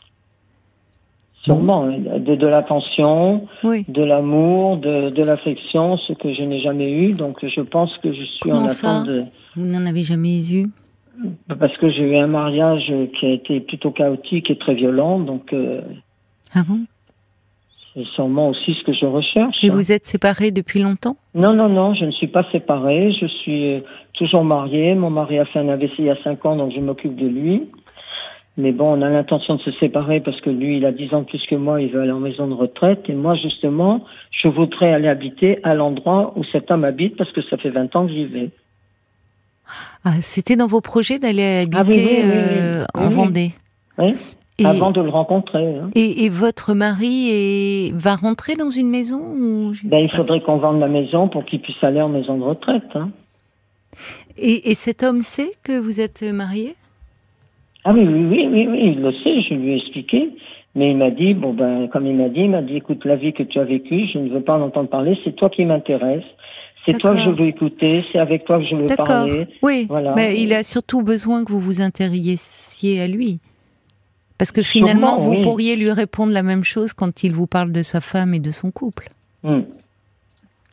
Sûrement, 1.41 1.85
hein, 1.85 1.97
de, 2.19 2.35
de 2.35 2.47
l'attention, 2.47 3.47
de 3.63 4.03
l'amour, 4.03 4.77
de, 4.77 5.09
de 5.09 5.23
l'affection, 5.23 5.97
ce 5.97 6.13
que 6.13 6.31
je 6.31 6.43
n'ai 6.43 6.61
jamais 6.61 6.91
eu. 6.91 7.13
Donc 7.13 7.43
je 7.43 7.61
pense 7.61 7.89
que 8.03 8.13
je 8.13 8.23
suis 8.23 8.51
en 8.51 8.65
attente 8.65 9.07
de... 9.07 9.23
Vous 9.55 9.65
n'en 9.65 9.87
avez 9.87 10.03
jamais 10.03 10.47
eu? 10.53 10.69
Parce 11.59 11.75
que 11.77 11.89
j'ai 11.89 12.03
eu 12.03 12.15
un 12.15 12.27
mariage 12.27 12.91
qui 13.19 13.25
a 13.25 13.29
été 13.29 13.59
plutôt 13.59 13.91
chaotique 13.91 14.49
et 14.49 14.57
très 14.57 14.73
violent. 14.73 15.19
Donc, 15.19 15.53
euh, 15.53 15.81
ah 16.53 16.63
bon? 16.67 16.79
c'est 17.93 18.05
sûrement 18.15 18.49
aussi 18.49 18.73
ce 18.73 18.83
que 18.83 18.93
je 18.93 19.05
recherche. 19.05 19.55
Et 19.63 19.69
vous 19.69 19.91
êtes 19.91 20.05
séparés 20.05 20.51
depuis 20.51 20.81
longtemps? 20.81 21.15
Non, 21.35 21.53
non, 21.53 21.69
non, 21.69 21.93
je 21.93 22.05
ne 22.05 22.11
suis 22.11 22.27
pas 22.27 22.43
séparée. 22.51 23.11
Je 23.11 23.27
suis 23.27 23.83
toujours 24.13 24.43
mariée. 24.43 24.95
Mon 24.95 25.09
mari 25.09 25.39
a 25.39 25.45
fait 25.45 25.59
un 25.59 25.69
AVC 25.69 25.91
il 25.99 26.05
y 26.05 26.09
a 26.09 26.17
cinq 26.23 26.45
ans, 26.45 26.55
donc 26.55 26.71
je 26.73 26.79
m'occupe 26.79 27.15
de 27.15 27.27
lui. 27.27 27.69
Mais 28.55 28.71
bon, 28.71 28.97
on 28.97 29.01
a 29.01 29.09
l'intention 29.09 29.55
de 29.55 29.61
se 29.61 29.71
séparer 29.73 30.19
parce 30.19 30.39
que 30.41 30.49
lui, 30.49 30.77
il 30.77 30.85
a 30.85 30.91
10 30.91 31.13
ans 31.15 31.21
de 31.21 31.25
plus 31.25 31.43
que 31.47 31.55
moi, 31.55 31.81
il 31.81 31.89
veut 31.89 32.01
aller 32.01 32.11
en 32.11 32.19
maison 32.19 32.47
de 32.47 32.53
retraite. 32.53 33.03
Et 33.09 33.13
moi, 33.13 33.35
justement, 33.35 34.05
je 34.29 34.47
voudrais 34.47 34.93
aller 34.93 35.07
habiter 35.07 35.59
à 35.63 35.73
l'endroit 35.73 36.33
où 36.35 36.43
cet 36.43 36.69
homme 36.69 36.85
habite 36.85 37.17
parce 37.17 37.31
que 37.31 37.41
ça 37.41 37.57
fait 37.57 37.71
20 37.71 37.95
ans 37.95 38.05
que 38.05 38.13
j'y 38.13 38.25
vais. 38.25 38.51
Ah, 40.05 40.21
C'était 40.21 40.55
dans 40.55 40.67
vos 40.67 40.81
projets 40.81 41.19
d'aller 41.19 41.65
ah 41.71 41.79
habiter 41.79 42.21
euh, 42.23 42.85
en 42.93 43.09
Vendée 43.09 43.51
Oui, 43.97 44.15
avant 44.63 44.91
de 44.91 45.01
le 45.01 45.09
rencontrer. 45.09 45.77
Hein. 45.77 45.89
Et, 45.95 46.25
et, 46.25 46.29
votre 46.29 46.73
mari 46.73 47.29
est... 47.29 47.93
va 47.95 48.15
rentrer 48.15 48.55
dans 48.55 48.69
une 48.69 48.89
maison 48.89 49.19
ou... 49.19 49.73
ben, 49.83 49.99
Il 49.99 50.15
faudrait 50.15 50.41
qu'on 50.41 50.57
vende 50.57 50.79
la 50.79 50.87
maison 50.87 51.27
pour 51.27 51.45
qu'il 51.45 51.61
puisse 51.61 51.81
aller 51.83 52.01
en 52.01 52.09
maison 52.09 52.37
de 52.37 52.43
retraite. 52.43 52.95
Hein. 52.95 53.11
Et, 54.37 54.71
et 54.71 54.75
cet 54.75 55.03
homme 55.03 55.21
sait 55.21 55.51
que 55.63 55.77
vous 55.77 55.99
êtes 55.99 56.23
marié? 56.23 56.75
Ah 57.85 57.91
oui, 57.93 58.07
oui, 58.07 58.25
oui, 58.29 58.47
oui, 58.49 58.67
oui, 58.67 58.79
il 58.95 59.01
le 59.01 59.11
sait, 59.11 59.41
je 59.41 59.53
lui 59.55 59.73
ai 59.73 59.77
expliqué. 59.77 60.29
Mais 60.75 60.91
il 60.91 60.97
m'a 60.97 61.11
dit, 61.11 61.33
bon 61.33 61.53
ben, 61.53 61.87
comme 61.89 62.07
il 62.07 62.15
m'a 62.15 62.29
dit, 62.29 62.41
il 62.41 62.49
m'a 62.49 62.61
dit, 62.61 62.77
écoute, 62.77 63.05
la 63.05 63.15
vie 63.15 63.33
que 63.33 63.43
tu 63.43 63.59
as 63.59 63.63
vécue, 63.63 64.07
je 64.11 64.17
ne 64.17 64.29
veux 64.29 64.41
pas 64.41 64.57
en 64.57 64.61
entendre 64.61 64.89
parler, 64.89 65.17
c'est 65.23 65.35
toi 65.35 65.49
qui 65.49 65.65
m'intéresse. 65.65 66.23
C'est 66.85 66.97
toi 66.97 67.11
que 67.11 67.19
je 67.19 67.29
veux 67.29 67.47
écouter, 67.47 68.03
c'est 68.11 68.19
avec 68.19 68.43
toi 68.45 68.59
que 68.59 68.65
je 68.65 68.75
veux 68.75 68.87
parler. 68.87 69.47
Oui, 69.61 69.85
voilà. 69.87 70.13
mais 70.15 70.41
il 70.41 70.53
a 70.53 70.63
surtout 70.63 71.01
besoin 71.01 71.45
que 71.45 71.51
vous 71.51 71.59
vous 71.59 71.81
intérissiez 71.81 73.01
à 73.01 73.07
lui. 73.07 73.39
Parce 74.37 74.51
que 74.51 74.63
finalement, 74.63 75.17
vous 75.19 75.41
pourriez 75.41 75.75
lui 75.75 75.91
répondre 75.91 76.33
la 76.33 76.43
même 76.43 76.63
chose 76.63 76.93
quand 76.93 77.23
il 77.23 77.33
vous 77.33 77.47
parle 77.47 77.71
de 77.71 77.83
sa 77.83 78.01
femme 78.01 78.33
et 78.33 78.39
de 78.39 78.51
son 78.51 78.71
couple. 78.71 79.07
Hmm. 79.43 79.61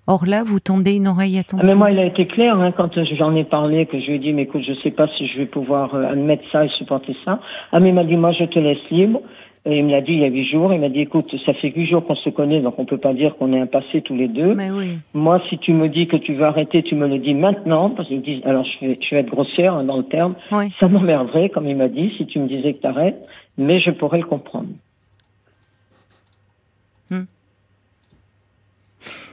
Or 0.06 0.26
là, 0.26 0.42
vous 0.42 0.58
tendez 0.58 0.96
une 0.96 1.06
oreille 1.06 1.38
attentive. 1.38 1.64
Ah, 1.68 1.72
mais 1.72 1.78
moi, 1.78 1.90
il 1.92 1.98
a 2.00 2.04
été 2.04 2.26
clair 2.26 2.58
hein, 2.58 2.72
quand 2.76 2.90
j'en 3.16 3.36
ai 3.36 3.44
parlé, 3.44 3.86
que 3.86 4.00
je 4.00 4.06
lui 4.06 4.14
ai 4.16 4.18
dit, 4.18 4.32
mais 4.32 4.42
écoute, 4.42 4.62
je 4.66 4.72
sais 4.82 4.90
pas 4.90 5.06
si 5.16 5.28
je 5.28 5.38
vais 5.38 5.46
pouvoir 5.46 5.94
euh, 5.94 6.02
admettre 6.02 6.42
ça 6.50 6.64
et 6.64 6.68
supporter 6.70 7.14
ça. 7.24 7.38
Ah, 7.70 7.78
mais 7.78 7.90
il 7.90 7.94
m'a 7.94 8.02
dit, 8.02 8.16
moi, 8.16 8.32
je 8.32 8.44
te 8.44 8.58
laisse 8.58 8.78
libre. 8.90 9.20
Et 9.66 9.78
il 9.78 9.84
me 9.84 9.90
l'a 9.90 10.00
dit 10.00 10.12
il 10.12 10.20
y 10.20 10.24
a 10.24 10.28
huit 10.28 10.46
jours. 10.50 10.72
Il 10.72 10.80
m'a 10.80 10.88
dit, 10.88 11.00
écoute, 11.00 11.34
ça 11.44 11.52
fait 11.54 11.68
huit 11.68 11.86
jours 11.86 12.06
qu'on 12.06 12.14
se 12.14 12.30
connaît, 12.30 12.60
donc 12.60 12.78
on 12.78 12.86
peut 12.86 12.98
pas 12.98 13.12
dire 13.12 13.36
qu'on 13.36 13.52
est 13.52 13.60
un 13.60 13.66
passé 13.66 14.00
tous 14.00 14.16
les 14.16 14.28
deux. 14.28 14.54
Mais 14.54 14.70
oui. 14.70 14.98
Moi, 15.12 15.40
si 15.50 15.58
tu 15.58 15.72
me 15.72 15.88
dis 15.88 16.06
que 16.06 16.16
tu 16.16 16.34
veux 16.34 16.44
arrêter, 16.44 16.82
tu 16.82 16.94
me 16.94 17.06
le 17.06 17.18
dis 17.18 17.34
maintenant, 17.34 17.90
parce 17.90 18.08
qu'il 18.08 18.22
dit, 18.22 18.40
alors 18.44 18.64
je 18.64 18.86
vais, 18.86 18.98
je 19.00 19.14
vais 19.14 19.20
être 19.20 19.30
grossière 19.30 19.74
hein, 19.74 19.84
dans 19.84 19.98
le 19.98 20.04
terme. 20.04 20.34
Oui. 20.52 20.72
Ça 20.80 20.88
m'emmerderait, 20.88 21.50
comme 21.50 21.66
il 21.66 21.76
m'a 21.76 21.88
dit, 21.88 22.12
si 22.16 22.26
tu 22.26 22.38
me 22.38 22.48
disais 22.48 22.72
que 22.72 22.80
tu 22.80 22.86
arrêtes, 22.86 23.20
mais 23.58 23.80
je 23.80 23.90
pourrais 23.90 24.18
le 24.18 24.24
comprendre. 24.24 24.68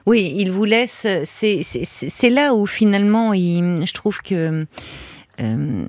Oui, 0.08 0.34
il 0.38 0.52
vous 0.52 0.64
laisse. 0.64 1.06
C'est 1.26 2.30
là 2.30 2.56
où 2.56 2.66
finalement, 2.66 3.34
il, 3.34 3.86
je 3.86 3.94
trouve 3.94 4.22
que. 4.22 4.66
Euh, 5.42 5.86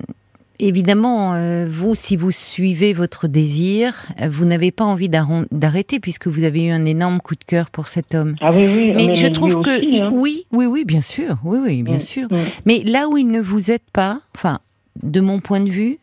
évidemment, 0.59 1.33
euh, 1.33 1.67
vous, 1.69 1.95
si 1.95 2.15
vous 2.15 2.31
suivez 2.31 2.93
votre 2.93 3.27
désir, 3.27 4.07
vous 4.29 4.45
n'avez 4.45 4.71
pas 4.71 4.83
envie 4.83 5.09
d'arrêter 5.09 5.99
puisque 5.99 6.27
vous 6.27 6.43
avez 6.43 6.63
eu 6.65 6.71
un 6.71 6.85
énorme 6.85 7.19
coup 7.21 7.35
de 7.35 7.43
cœur 7.43 7.69
pour 7.69 7.87
cet 7.87 8.13
homme. 8.13 8.35
Ah 8.41 8.51
oui, 8.51 8.67
oui. 8.67 8.93
Mais, 8.95 9.15
je 9.15 9.27
trouve 9.27 9.61
que 9.61 10.03
hein. 10.03 10.09
oui, 10.11 10.45
oui, 10.51 10.65
oui, 10.65 10.85
bien 10.85 11.01
sûr, 11.01 11.37
oui, 11.43 11.59
oui, 11.61 11.83
bien 11.83 11.97
mm, 11.97 12.01
sûr. 12.01 12.27
Mm. 12.31 12.37
Mais 12.65 12.83
là 12.85 13.07
où 13.07 13.17
il 13.17 13.29
ne 13.29 13.41
vous 13.41 13.71
aide 13.71 13.81
pas, 13.93 14.21
enfin, 14.35 14.59
de 15.01 15.21
mon 15.21 15.39
point 15.39 15.61
de 15.61 15.69
vue, 15.69 15.99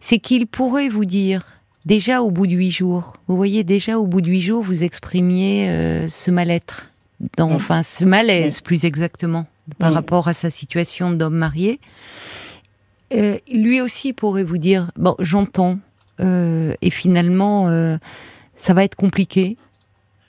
c'est 0.00 0.18
qu'il 0.18 0.46
pourrait 0.46 0.88
vous 0.88 1.04
dire 1.04 1.44
déjà 1.84 2.22
au 2.22 2.30
bout 2.30 2.46
de 2.46 2.52
huit 2.52 2.70
jours. 2.70 3.14
Vous 3.28 3.36
voyez, 3.36 3.64
déjà 3.64 3.98
au 3.98 4.06
bout 4.06 4.20
de 4.20 4.28
huit 4.28 4.40
jours, 4.40 4.62
vous 4.62 4.82
exprimiez 4.82 5.68
euh, 5.68 6.06
ce 6.08 6.30
mal-être, 6.30 6.90
mm. 7.20 7.42
enfin 7.42 7.82
ce 7.82 8.04
malaise 8.04 8.60
plus 8.60 8.84
exactement 8.84 9.46
par 9.78 9.92
rapport 9.92 10.28
à 10.28 10.32
sa 10.32 10.48
situation 10.50 11.10
d'homme 11.10 11.34
marié. 11.34 11.80
Euh, 13.14 13.38
lui 13.52 13.80
aussi 13.80 14.12
pourrait 14.12 14.42
vous 14.42 14.58
dire 14.58 14.90
bon 14.96 15.14
j'entends 15.20 15.78
euh, 16.20 16.74
et 16.82 16.90
finalement 16.90 17.68
euh, 17.68 17.98
ça 18.56 18.74
va 18.74 18.82
être 18.82 18.96
compliqué 18.96 19.56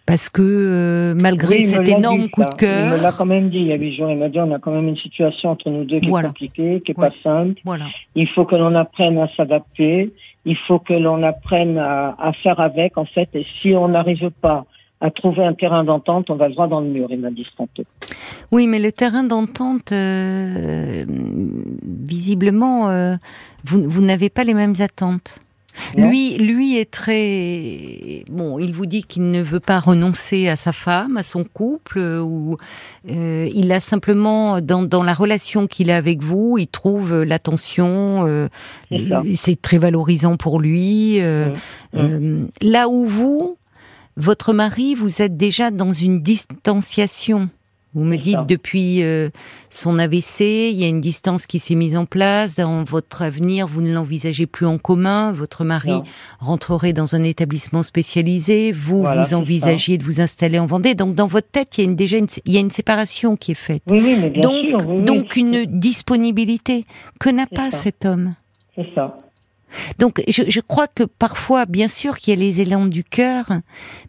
parce 0.06 0.30
que 0.30 1.16
malgré 1.20 1.62
cet 1.64 1.90
énorme 1.90 2.30
coup 2.30 2.44
de 2.44 2.54
cœur, 2.56 2.94
il 2.94 2.98
me 2.98 3.02
l'a 3.02 3.12
quand 3.12 3.26
même 3.26 3.50
dit 3.50 3.58
il 3.58 3.68
y 3.68 3.74
a 3.74 3.76
huit 3.76 3.94
jours. 3.94 4.10
Il 4.10 4.18
m'a 4.18 4.30
dit 4.30 4.40
on 4.40 4.54
a 4.54 4.60
quand 4.60 4.72
même 4.72 4.88
une 4.88 4.96
situation 4.96 5.50
entre 5.50 5.70
nous 5.70 5.84
deux 5.84 6.00
qui 6.00 6.08
est 6.08 6.12
compliquée, 6.12 6.82
qui 6.86 6.92
est 6.92 6.96
pas 6.96 7.12
simple. 7.24 7.60
Voilà. 7.66 7.88
Il 8.16 8.28
faut 8.30 8.46
que 8.46 8.56
l'on 8.56 8.74
apprenne 8.76 9.18
à 9.18 9.28
s'adapter. 9.36 10.14
Il 10.46 10.56
faut 10.66 10.80
que 10.80 10.94
l'on 10.94 11.24
apprenne 11.24 11.78
à, 11.78 12.16
à, 12.20 12.32
faire 12.32 12.62
avec 12.62 12.98
en 12.98 13.04
fait. 13.04 13.28
Et 13.34 13.46
si 13.62 13.74
on 13.76 13.90
n'arrive 13.90 14.30
pas 14.42 14.66
à 15.00 15.12
trouver 15.12 15.46
un 15.46 15.54
terrain 15.54 15.84
d'entente, 15.84 16.30
on 16.30 16.36
va 16.36 16.48
le 16.48 16.54
droit 16.54 16.68
dans 16.68 16.80
le 16.80 16.88
mur, 16.88 17.08
il 17.12 17.20
m'a 17.20 17.30
dit 17.30 17.46
tantôt. 17.56 17.84
Oui, 18.52 18.66
mais 18.68 18.80
le 18.80 18.92
terrain 18.92 19.24
d'entente, 19.24 19.92
euh, 19.92 21.06
visiblement, 21.84 22.90
euh, 22.90 23.16
vous, 23.64 23.84
vous 23.88 24.02
n'avez 24.02 24.30
pas 24.30 24.44
les 24.44 24.56
mêmes 24.56 24.76
attentes. 24.80 25.40
Lui, 25.96 26.40
lui 26.40 26.76
est 26.80 26.90
très 26.90 28.24
bon. 28.32 28.58
Il 28.58 28.74
vous 28.74 28.88
dit 28.88 29.04
qu'il 29.04 29.30
ne 29.30 29.44
veut 29.44 29.60
pas 29.60 29.80
renoncer 29.80 30.48
à 30.48 30.56
sa 30.56 30.72
femme, 30.72 31.18
à 31.18 31.24
son 31.24 31.44
couple, 31.44 32.00
ou 32.00 32.58
euh, 33.12 33.48
il 33.54 33.72
a 33.72 33.80
simplement 33.80 34.60
dans, 34.60 34.82
dans 34.82 35.04
la 35.04 35.14
relation 35.14 35.68
qu'il 35.68 35.92
a 35.92 35.98
avec 35.98 36.24
vous, 36.24 36.58
il 36.58 36.68
trouve 36.68 37.22
l'attention. 37.22 38.50
C'est 39.36 39.62
très 39.62 39.78
valorisant 39.78 40.36
pour 40.36 40.60
lui. 40.60 41.20
Mmh. 41.22 41.54
Mmh. 41.94 42.48
là 42.64 42.90
où 42.90 43.06
vous, 43.06 43.58
votre 44.18 44.52
mari, 44.52 44.96
vous 44.96 45.22
êtes 45.22 45.38
déjà 45.38 45.72
dans 45.72 45.94
une 45.94 46.22
distanciation. 46.22 47.50
Vous 47.94 48.04
me 48.04 48.18
dites 48.18 48.46
depuis 48.48 49.02
euh, 49.02 49.30
son 49.70 49.98
AVC, 49.98 50.42
il 50.42 50.80
y 50.80 50.84
a 50.84 50.88
une 50.88 51.02
distance 51.02 51.48
qui 51.48 51.58
s'est 51.58 51.74
mise 51.74 51.98
en 51.98 52.06
place. 52.06 52.56
Dans 52.56 52.84
votre 52.84 53.22
avenir, 53.24 53.66
vous 53.66 53.82
ne 53.82 53.92
l'envisagez 53.92 54.46
plus 54.46 54.66
en 54.66 54.78
commun. 54.78 55.32
Votre 55.32 55.64
mari 55.64 55.94
rentrerait 56.40 56.94
dans 56.94 57.16
un 57.16 57.24
établissement 57.24 57.82
spécialisé. 57.84 58.72
Vous, 58.72 59.04
vous 59.04 59.34
envisagiez 59.34 59.98
de 59.98 60.04
vous 60.04 60.22
installer 60.22 60.60
en 60.60 60.68
Vendée. 60.68 60.96
Donc, 60.96 61.16
dans 61.16 61.28
votre 61.28 61.50
tête, 61.50 61.78
il 61.78 61.86
y 61.86 61.88
a 61.90 61.94
déjà 61.94 62.18
une, 62.18 62.28
il 62.46 62.54
y 62.54 62.58
a 62.58 62.60
une 62.60 62.72
séparation 62.72 63.36
qui 63.36 63.52
est 63.52 63.56
faite. 63.56 63.82
Oui, 63.90 64.02
oui, 64.04 64.18
mais 64.22 64.30
bien 64.30 64.42
donc, 64.42 64.66
sûr, 64.66 65.04
donc 65.04 65.36
une 65.36 65.66
disponibilité 65.66 66.84
que 67.20 67.30
n'a 67.30 67.48
pas 67.48 67.72
cet 67.72 68.06
homme? 68.06 68.36
C'est 68.76 68.94
ça. 68.94 69.27
Donc 70.00 70.24
je, 70.28 70.60
crois 70.62 70.88
que 70.88 71.04
parfois, 71.04 71.66
bien 71.66 71.88
sûr 71.88 72.18
qu'il 72.18 72.34
y 72.34 72.38
a 72.38 72.40
les 72.40 72.62
élans 72.62 72.86
du 72.86 73.04
cœur, 73.04 73.46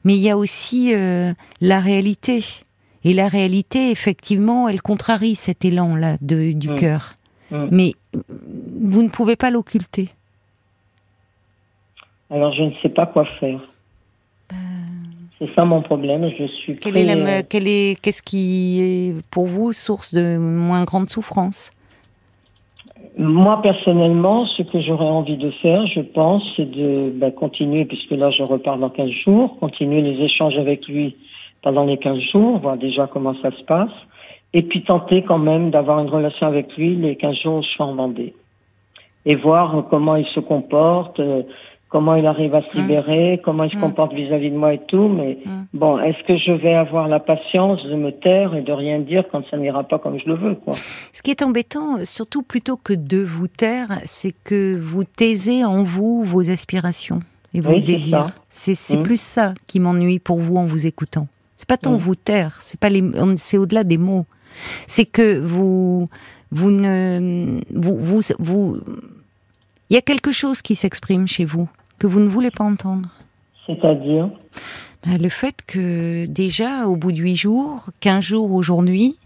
mais 0.04 0.14
il 0.14 0.20
y 0.20 0.30
a 0.30 0.36
aussi 0.36 0.94
euh, 0.94 1.32
la 1.60 1.80
réalité. 1.80 2.44
Et 3.04 3.14
la 3.14 3.28
réalité, 3.28 3.90
effectivement, 3.90 4.68
elle 4.68 4.82
contrarie 4.82 5.34
cet 5.34 5.64
élan-là 5.64 6.16
du 6.20 6.54
mm. 6.54 6.74
cœur. 6.76 7.14
Mm. 7.50 7.66
Mais 7.70 7.92
vous 8.80 9.02
ne 9.02 9.08
pouvez 9.08 9.36
pas 9.36 9.50
l'occulter. 9.50 10.08
Alors 12.30 12.52
je 12.52 12.62
ne 12.62 12.72
sais 12.82 12.90
pas 12.90 13.06
quoi 13.06 13.24
faire. 13.40 13.60
Euh. 14.52 14.56
C'est 15.38 15.54
ça 15.54 15.64
mon 15.64 15.82
problème. 15.82 16.28
Je 16.36 16.46
suis. 16.46 16.76
Quelle 16.76 16.96
est 16.96 17.54
est, 17.54 18.00
qu'est-ce 18.00 18.22
qui 18.22 18.80
est 18.80 19.22
pour 19.30 19.46
vous 19.46 19.72
source 19.72 20.12
de 20.12 20.36
moins 20.36 20.82
grande 20.84 21.08
souffrance? 21.08 21.70
Moi, 23.18 23.60
personnellement, 23.62 24.46
ce 24.46 24.62
que 24.62 24.80
j'aurais 24.80 25.04
envie 25.04 25.36
de 25.36 25.50
faire, 25.50 25.84
je 25.88 26.00
pense, 26.00 26.42
c'est 26.56 26.70
de 26.70 27.12
bah, 27.16 27.32
continuer, 27.32 27.84
puisque 27.84 28.12
là, 28.12 28.30
je 28.30 28.44
repars 28.44 28.78
dans 28.78 28.90
15 28.90 29.10
jours, 29.24 29.58
continuer 29.58 30.00
les 30.02 30.24
échanges 30.24 30.56
avec 30.56 30.86
lui 30.86 31.16
pendant 31.62 31.84
les 31.84 31.98
15 31.98 32.20
jours, 32.32 32.58
voir 32.58 32.76
déjà 32.76 33.08
comment 33.08 33.34
ça 33.42 33.50
se 33.50 33.62
passe, 33.64 33.90
et 34.54 34.62
puis 34.62 34.82
tenter 34.82 35.22
quand 35.22 35.38
même 35.38 35.70
d'avoir 35.70 35.98
une 35.98 36.08
relation 36.08 36.46
avec 36.46 36.76
lui 36.76 36.94
les 36.94 37.16
15 37.16 37.36
jours 37.42 37.54
où 37.56 37.62
je 37.62 37.68
suis 37.68 37.82
en 37.82 37.94
Vendée. 37.96 38.34
Et 39.26 39.34
voir 39.34 39.84
comment 39.90 40.14
il 40.14 40.26
se 40.26 40.38
comporte, 40.38 41.18
euh, 41.18 41.42
comment 41.88 42.14
il 42.14 42.26
arrive 42.26 42.54
à 42.54 42.62
se 42.62 42.76
mmh. 42.76 42.80
libérer, 42.80 43.40
comment 43.44 43.64
il 43.64 43.70
se 43.70 43.76
mmh. 43.76 43.80
comporte 43.80 44.12
vis-à-vis 44.12 44.50
de 44.50 44.56
moi 44.56 44.74
et 44.74 44.80
tout. 44.88 45.08
Mais 45.08 45.38
mmh. 45.44 45.50
bon, 45.74 45.98
est-ce 45.98 46.22
que 46.26 46.36
je 46.36 46.52
vais 46.52 46.74
avoir 46.74 47.08
la 47.08 47.20
patience 47.20 47.82
de 47.84 47.94
me 47.94 48.12
taire 48.12 48.54
et 48.54 48.62
de 48.62 48.72
rien 48.72 48.98
dire 48.98 49.24
quand 49.30 49.42
ça 49.50 49.56
n'ira 49.56 49.84
pas 49.84 49.98
comme 49.98 50.18
je 50.18 50.26
le 50.26 50.34
veux, 50.34 50.54
quoi? 50.54 50.74
Ce 51.12 51.22
qui 51.22 51.30
est 51.30 51.42
embêtant, 51.42 52.04
surtout 52.04 52.42
plutôt 52.42 52.76
que 52.76 52.92
de 52.92 53.18
vous 53.18 53.48
taire, 53.48 53.88
c'est 54.04 54.34
que 54.44 54.76
vous 54.76 55.04
taisez 55.04 55.64
en 55.64 55.82
vous 55.82 56.22
vos 56.24 56.50
aspirations 56.50 57.20
et 57.54 57.60
vos 57.60 57.78
désirs. 57.80 58.32
C'est 58.48 59.02
plus 59.02 59.20
ça 59.20 59.54
qui 59.66 59.80
m'ennuie 59.80 60.18
pour 60.18 60.38
vous 60.38 60.56
en 60.56 60.66
vous 60.66 60.86
écoutant. 60.86 61.26
C'est 61.56 61.68
pas 61.68 61.76
tant 61.76 61.96
vous 61.96 62.14
taire, 62.14 62.56
c'est 62.60 62.78
pas 62.78 62.88
les, 62.88 63.02
c'est 63.36 63.58
au-delà 63.58 63.82
des 63.82 63.96
mots. 63.96 64.26
C'est 64.86 65.04
que 65.04 65.38
vous, 65.38 66.06
vous 66.52 66.70
ne, 66.70 67.60
vous, 67.74 67.96
vous, 67.96 68.20
vous, 68.38 68.78
il 69.90 69.94
y 69.94 69.96
a 69.96 70.00
quelque 70.00 70.30
chose 70.30 70.62
qui 70.62 70.74
s'exprime 70.74 71.26
chez 71.26 71.44
vous 71.44 71.68
que 71.98 72.06
vous 72.06 72.20
ne 72.20 72.28
voulez 72.28 72.50
pas 72.50 72.64
entendre. 72.64 73.08
C'est-à-dire 73.66 74.30
ben, 75.04 75.20
Le 75.20 75.28
fait 75.28 75.62
que 75.66 76.26
déjà, 76.26 76.86
au 76.86 76.96
bout 76.96 77.12
de 77.12 77.18
huit 77.18 77.36
jours, 77.36 77.86
quinze 78.00 78.24
jours 78.24 78.52
aujourd'hui, 78.52 79.16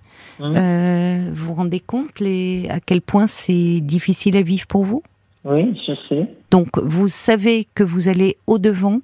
hum. 0.40 0.54
euh, 0.56 1.30
vous 1.32 1.46
vous 1.46 1.54
rendez 1.54 1.80
compte 1.80 2.20
les, 2.20 2.66
à 2.68 2.80
quel 2.80 3.00
point 3.00 3.26
c'est 3.26 3.80
difficile 3.80 4.36
à 4.36 4.42
vivre 4.42 4.66
pour 4.66 4.84
vous? 4.84 5.02
Oui, 5.44 5.78
je 5.86 5.92
sais. 6.08 6.28
Donc, 6.50 6.78
vous 6.78 7.08
savez 7.08 7.66
que 7.74 7.82
vous 7.82 8.08
allez 8.08 8.36
au-devant 8.46 9.00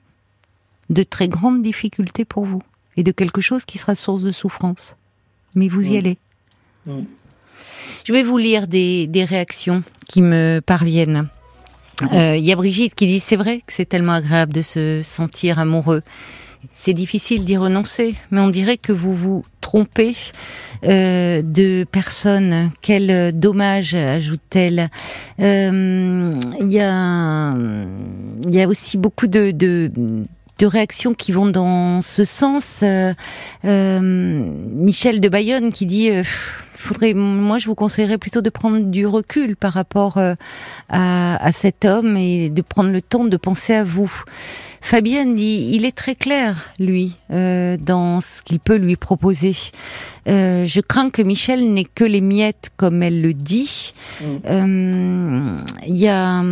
de 0.91 1.03
très 1.03 1.29
grandes 1.29 1.63
difficultés 1.63 2.25
pour 2.25 2.45
vous 2.45 2.63
et 2.97 3.03
de 3.03 3.13
quelque 3.13 3.41
chose 3.41 3.65
qui 3.65 3.79
sera 3.79 3.95
source 3.95 4.23
de 4.23 4.33
souffrance. 4.33 4.97
Mais 5.55 5.69
vous 5.69 5.93
y 5.93 5.97
allez. 5.97 6.19
Je 8.05 8.13
vais 8.13 8.23
vous 8.23 8.39
lire 8.39 8.67
des, 8.69 9.07
des 9.07 9.25
réactions 9.25 9.83
qui 10.09 10.23
me 10.23 10.61
parviennent. 10.65 11.29
Il 12.01 12.17
euh, 12.17 12.37
y 12.37 12.53
a 12.53 12.57
Brigitte 12.57 12.95
qui 12.95 13.07
dit 13.07 13.21
c'est 13.21 13.37
vrai 13.37 13.59
que 13.59 13.73
c'est 13.73 13.89
tellement 13.89 14.13
agréable 14.13 14.53
de 14.53 14.63
se 14.63 15.03
sentir 15.03 15.59
amoureux. 15.59 16.03
C'est 16.73 16.93
difficile 16.93 17.45
d'y 17.45 17.57
renoncer, 17.57 18.15
mais 18.31 18.41
on 18.41 18.49
dirait 18.49 18.79
que 18.79 18.93
vous 18.93 19.15
vous 19.15 19.45
trompez 19.61 20.15
euh, 20.85 21.43
de 21.43 21.85
personne. 21.91 22.71
Quel 22.83 23.39
dommage, 23.39 23.95
ajoute-t-elle. 23.95 24.91
Il 25.39 25.45
euh, 25.45 26.35
y, 26.61 26.81
a, 26.81 27.55
y 28.49 28.63
a 28.63 28.69
aussi 28.69 28.97
beaucoup 28.97 29.27
de, 29.27 29.51
de 29.51 29.91
de 30.59 30.67
réactions 30.67 31.15
qui 31.15 31.33
vont 31.33 31.47
dans 31.47 32.03
ce 32.03 32.25
sens. 32.25 32.81
Euh, 32.83 33.15
euh 33.65 34.01
Michel 34.01 35.21
de 35.21 35.29
Bayonne 35.29 35.73
qui 35.73 35.87
dit 35.87 36.11
euh, 36.11 36.23
faudrait, 36.79 37.15
moi, 37.15 37.59
je 37.59 37.67
vous 37.67 37.75
conseillerais 37.75 38.19
plutôt 38.19 38.41
de 38.41 38.51
prendre 38.51 38.79
du 38.79 39.07
recul 39.07 39.57
par 39.57 39.73
rapport 39.73 40.17
euh, 40.17 40.35
à, 40.89 41.37
à, 41.45 41.53
cet 41.53 41.85
homme 41.85 42.17
et 42.17 42.51
de 42.51 42.63
prendre 42.63 42.91
le 42.91 43.03
temps 43.03 43.25
de 43.25 43.37
penser 43.37 43.75
à 43.75 43.85
vous. 43.85 44.23
Fabienne 44.81 45.35
dit, 45.35 45.71
il 45.73 45.85
est 45.85 45.97
très 45.97 46.15
clair, 46.15 46.71
lui, 46.79 47.17
euh, 47.33 47.77
dans 47.79 48.21
ce 48.21 48.43
qu'il 48.43 48.61
peut 48.61 48.77
lui 48.77 48.97
proposer. 48.97 49.55
Euh, 50.29 50.65
je 50.65 50.81
crains 50.81 51.11
que 51.11 51.23
Michel 51.23 51.73
n'ait 51.73 51.85
que 51.85 52.05
les 52.05 52.21
miettes, 52.21 52.71
comme 52.77 53.03
elle 53.03 53.21
le 53.21 53.35
dit. 53.35 53.93
Mm. 54.21 54.25
Euh, 54.47 55.61
il 55.87 55.97
y 55.97 56.09
a 56.09 56.43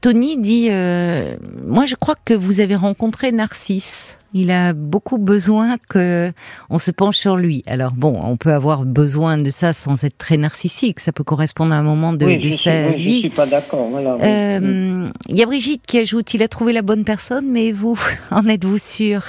Tony 0.00 0.36
dit, 0.38 0.68
euh, 0.70 1.36
moi, 1.66 1.86
je 1.86 1.94
crois 1.94 2.16
que 2.24 2.34
vous 2.34 2.60
avez 2.60 2.76
rencontré 2.76 3.30
Narcisse. 3.32 4.16
Il 4.32 4.50
a 4.50 4.72
beaucoup 4.72 5.18
besoin 5.18 5.76
que 5.88 6.32
on 6.68 6.78
se 6.78 6.90
penche 6.90 7.16
sur 7.16 7.36
lui. 7.36 7.64
Alors 7.66 7.92
bon, 7.92 8.20
on 8.22 8.36
peut 8.36 8.52
avoir 8.52 8.84
besoin 8.84 9.38
de 9.38 9.50
ça 9.50 9.72
sans 9.72 10.04
être 10.04 10.18
très 10.18 10.36
narcissique. 10.36 11.00
Ça 11.00 11.10
peut 11.12 11.24
correspondre 11.24 11.74
à 11.74 11.76
un 11.76 11.82
moment 11.82 12.12
de, 12.12 12.26
de 12.40 12.50
sa 12.50 12.90
vie. 12.90 13.14
Je 13.14 13.18
suis 13.18 13.30
pas 13.30 13.46
d'accord. 13.46 13.88
Voilà, 13.90 14.16
euh, 14.22 15.08
il 15.28 15.36
y 15.36 15.42
a 15.42 15.46
Brigitte 15.46 15.82
qui 15.86 15.98
ajoute 15.98 16.32
il 16.34 16.42
a 16.42 16.48
trouvé 16.48 16.72
la 16.72 16.82
bonne 16.82 17.04
personne, 17.04 17.50
mais 17.50 17.72
vous, 17.72 17.98
en 18.30 18.46
êtes-vous 18.46 18.78
sûr? 18.78 19.22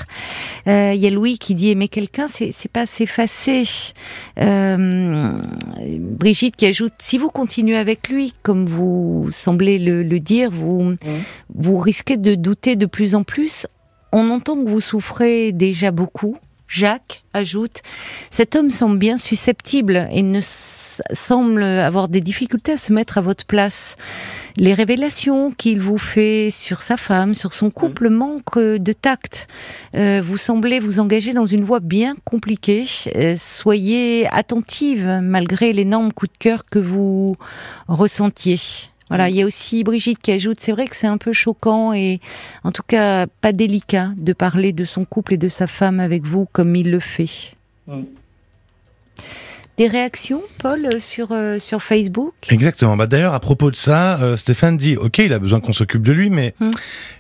Euh, 0.68 0.92
Il 0.94 1.00
y 1.00 1.08
a 1.08 1.10
Louis 1.10 1.40
qui 1.40 1.56
dit 1.56 1.72
aimer 1.72 1.88
quelqu'un, 1.88 2.28
c'est 2.28 2.52
c'est 2.52 2.72
pas 2.72 2.86
s'effacer. 2.86 3.64
Euh, 4.40 5.32
Brigitte 5.90 6.56
qui 6.56 6.68
ajoute 6.68 6.94
si 7.00 7.18
vous 7.18 7.30
continuez 7.30 7.78
avec 7.78 8.10
lui, 8.10 8.34
comme 8.44 8.68
vous 8.68 9.28
semblez 9.32 9.80
le, 9.80 10.04
le 10.04 10.20
dire, 10.20 10.52
vous 10.52 10.96
vous 11.56 11.78
risquez 11.80 12.18
de 12.18 12.36
douter 12.36 12.76
de 12.76 12.86
plus 12.86 13.16
en 13.16 13.24
plus 13.24 13.66
on 14.12 14.30
entend 14.30 14.58
que 14.58 14.67
vous 14.67 14.82
souffrez 14.82 15.52
déjà 15.52 15.91
beaucoup. 15.91 16.38
Jacques 16.71 17.24
ajoute 17.34 17.82
Cet 18.30 18.56
homme 18.56 18.69
semble 18.69 18.97
bien 18.97 19.17
susceptible 19.17 20.08
et 20.10 20.24
ne 20.24 20.39
semble 20.41 21.63
avoir 21.63 22.08
des 22.08 22.21
difficultés 22.21 22.71
à 22.74 22.78
se 22.78 22.93
mettre 22.93 23.17
à 23.17 23.21
votre 23.21 23.45
place. 23.45 23.97
Les 24.56 24.74
révélations 24.74 25.52
qu'il 25.52 25.82
vous 25.82 25.97
fait 25.97 26.50
sur 26.50 26.82
sa 26.82 26.95
femme, 26.95 27.36
sur 27.36 27.54
son 27.54 27.71
couple, 27.71 28.10
manquent 28.10 28.58
de 28.58 28.93
tact. 28.93 29.47
Euh, 29.95 30.21
vous 30.24 30.38
semblez 30.38 30.80
vous 30.80 31.02
engager 31.02 31.34
dans 31.34 31.45
une 31.45 31.65
voie 31.65 31.82
bien 31.82 32.15
compliquée. 32.24 32.86
Euh, 33.17 33.36
soyez 33.38 34.28
attentive 34.32 35.19
malgré 35.21 35.74
l'énorme 35.74 36.13
coup 36.13 36.28
de 36.28 36.38
cœur 36.39 36.63
que 36.65 36.80
vous 36.80 37.36
ressentiez. 37.89 38.90
Voilà, 39.12 39.28
il 39.28 39.36
y 39.36 39.41
a 39.41 39.45
aussi 39.45 39.84
Brigitte 39.84 40.19
qui 40.21 40.32
ajoute, 40.32 40.62
c'est 40.62 40.71
vrai 40.71 40.88
que 40.88 40.95
c'est 40.95 41.06
un 41.06 41.17
peu 41.17 41.34
choquant 41.34 41.91
et 41.91 42.21
en 42.63 42.71
tout 42.71 42.82
cas 42.82 43.28
pas 43.28 43.52
délicat 43.52 44.12
de 44.15 44.32
parler 44.32 44.71
de 44.71 44.86
son 44.86 45.04
couple 45.04 45.34
et 45.34 45.38
de 45.38 45.50
sa 45.50 45.67
femme 45.67 46.00
avec 46.00 46.24
vous 46.24 46.47
comme 46.54 46.78
il 46.78 46.89
le 46.89 47.02
fait. 47.02 47.52
Mm. 47.88 48.04
Des 49.82 49.88
réactions, 49.88 50.44
Paul, 50.60 51.02
sur, 51.02 51.30
euh, 51.32 51.58
sur 51.58 51.82
Facebook? 51.82 52.34
Exactement. 52.50 52.96
Bah, 52.96 53.08
D'ailleurs, 53.08 53.34
à 53.34 53.39
propos 53.39 53.72
de 53.72 53.76
ça, 53.76 54.22
euh, 54.22 54.38
Stéphane 54.38 54.78
dit, 54.78 54.96
ok, 54.96 55.17
il 55.17 55.34
a 55.34 55.39
besoin 55.39 55.60
qu'on 55.60 55.74
s'occupe 55.74 56.04
de 56.04 56.12
lui, 56.12 56.30
mais 56.30 56.54
hmm. 56.60 56.70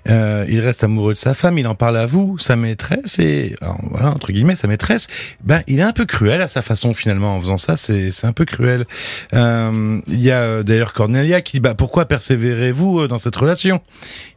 euh, 0.09 0.45
il 0.47 0.59
reste 0.59 0.83
amoureux 0.83 1.13
de 1.13 1.17
sa 1.17 1.33
femme, 1.33 1.57
il 1.57 1.65
en 1.65 1.73
parle 1.73 1.97
à 1.97 2.05
vous, 2.05 2.37
sa 2.37 2.55
maîtresse, 2.55 3.17
et 3.17 3.55
voilà, 3.89 4.11
entre 4.11 4.31
guillemets, 4.31 4.55
sa 4.55 4.67
maîtresse, 4.67 5.07
ben, 5.43 5.63
il 5.65 5.79
est 5.79 5.81
un 5.81 5.91
peu 5.91 6.05
cruel 6.05 6.39
à 6.39 6.47
sa 6.47 6.61
façon 6.61 6.93
finalement 6.93 7.35
en 7.35 7.39
faisant 7.39 7.57
ça, 7.57 7.77
c'est 7.77 8.11
un 8.25 8.31
peu 8.31 8.45
cruel. 8.45 8.85
Il 9.33 10.21
y 10.21 10.29
a 10.29 10.61
d'ailleurs 10.61 10.93
Cornelia 10.93 11.41
qui 11.41 11.53
dit, 11.53 11.61
bah, 11.61 11.73
pourquoi 11.73 12.05
persévérez-vous 12.05 13.07
dans 13.07 13.17
cette 13.17 13.37
relation? 13.37 13.81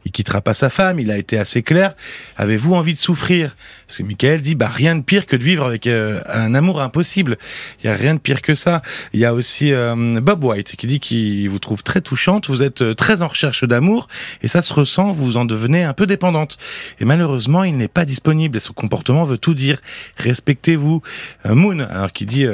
Il 0.03 0.11
quittera 0.11 0.41
pas 0.41 0.55
sa 0.55 0.71
femme, 0.71 0.99
il 0.99 1.11
a 1.11 1.17
été 1.19 1.37
assez 1.37 1.61
clair. 1.61 1.93
Avez-vous 2.37 2.73
envie 2.73 2.93
de 2.93 2.97
souffrir? 2.97 3.55
Parce 3.85 3.99
que 3.99 4.03
Michael 4.03 4.41
dit, 4.41 4.55
bah, 4.55 4.69
rien 4.73 4.95
de 4.95 5.01
pire 5.01 5.27
que 5.27 5.35
de 5.35 5.43
vivre 5.43 5.65
avec 5.65 5.85
un 5.85 6.55
amour 6.55 6.81
impossible. 6.81 7.37
Il 7.83 7.87
y 7.87 7.89
a 7.89 7.95
rien 7.95 8.14
pire 8.19 8.41
que 8.41 8.55
ça. 8.55 8.81
Il 9.13 9.19
y 9.19 9.25
a 9.25 9.33
aussi 9.33 9.73
euh, 9.73 10.19
Bob 10.21 10.43
White 10.43 10.75
qui 10.75 10.87
dit 10.87 10.99
qu'il 10.99 11.49
vous 11.49 11.59
trouve 11.59 11.83
très 11.83 12.01
touchante, 12.01 12.49
vous 12.49 12.63
êtes 12.63 12.81
euh, 12.81 12.93
très 12.93 13.21
en 13.21 13.27
recherche 13.27 13.63
d'amour 13.63 14.07
et 14.41 14.47
ça 14.47 14.61
se 14.61 14.73
ressent, 14.73 15.11
vous 15.11 15.37
en 15.37 15.45
devenez 15.45 15.83
un 15.83 15.93
peu 15.93 16.07
dépendante. 16.07 16.57
Et 16.99 17.05
malheureusement, 17.05 17.63
il 17.63 17.77
n'est 17.77 17.87
pas 17.87 18.05
disponible 18.05 18.57
et 18.57 18.59
son 18.59 18.73
comportement 18.73 19.25
veut 19.25 19.37
tout 19.37 19.53
dire. 19.53 19.79
Respectez-vous. 20.17 21.01
Euh, 21.45 21.55
Moon, 21.55 21.79
alors 21.79 22.11
qui 22.13 22.25
dit... 22.25 22.45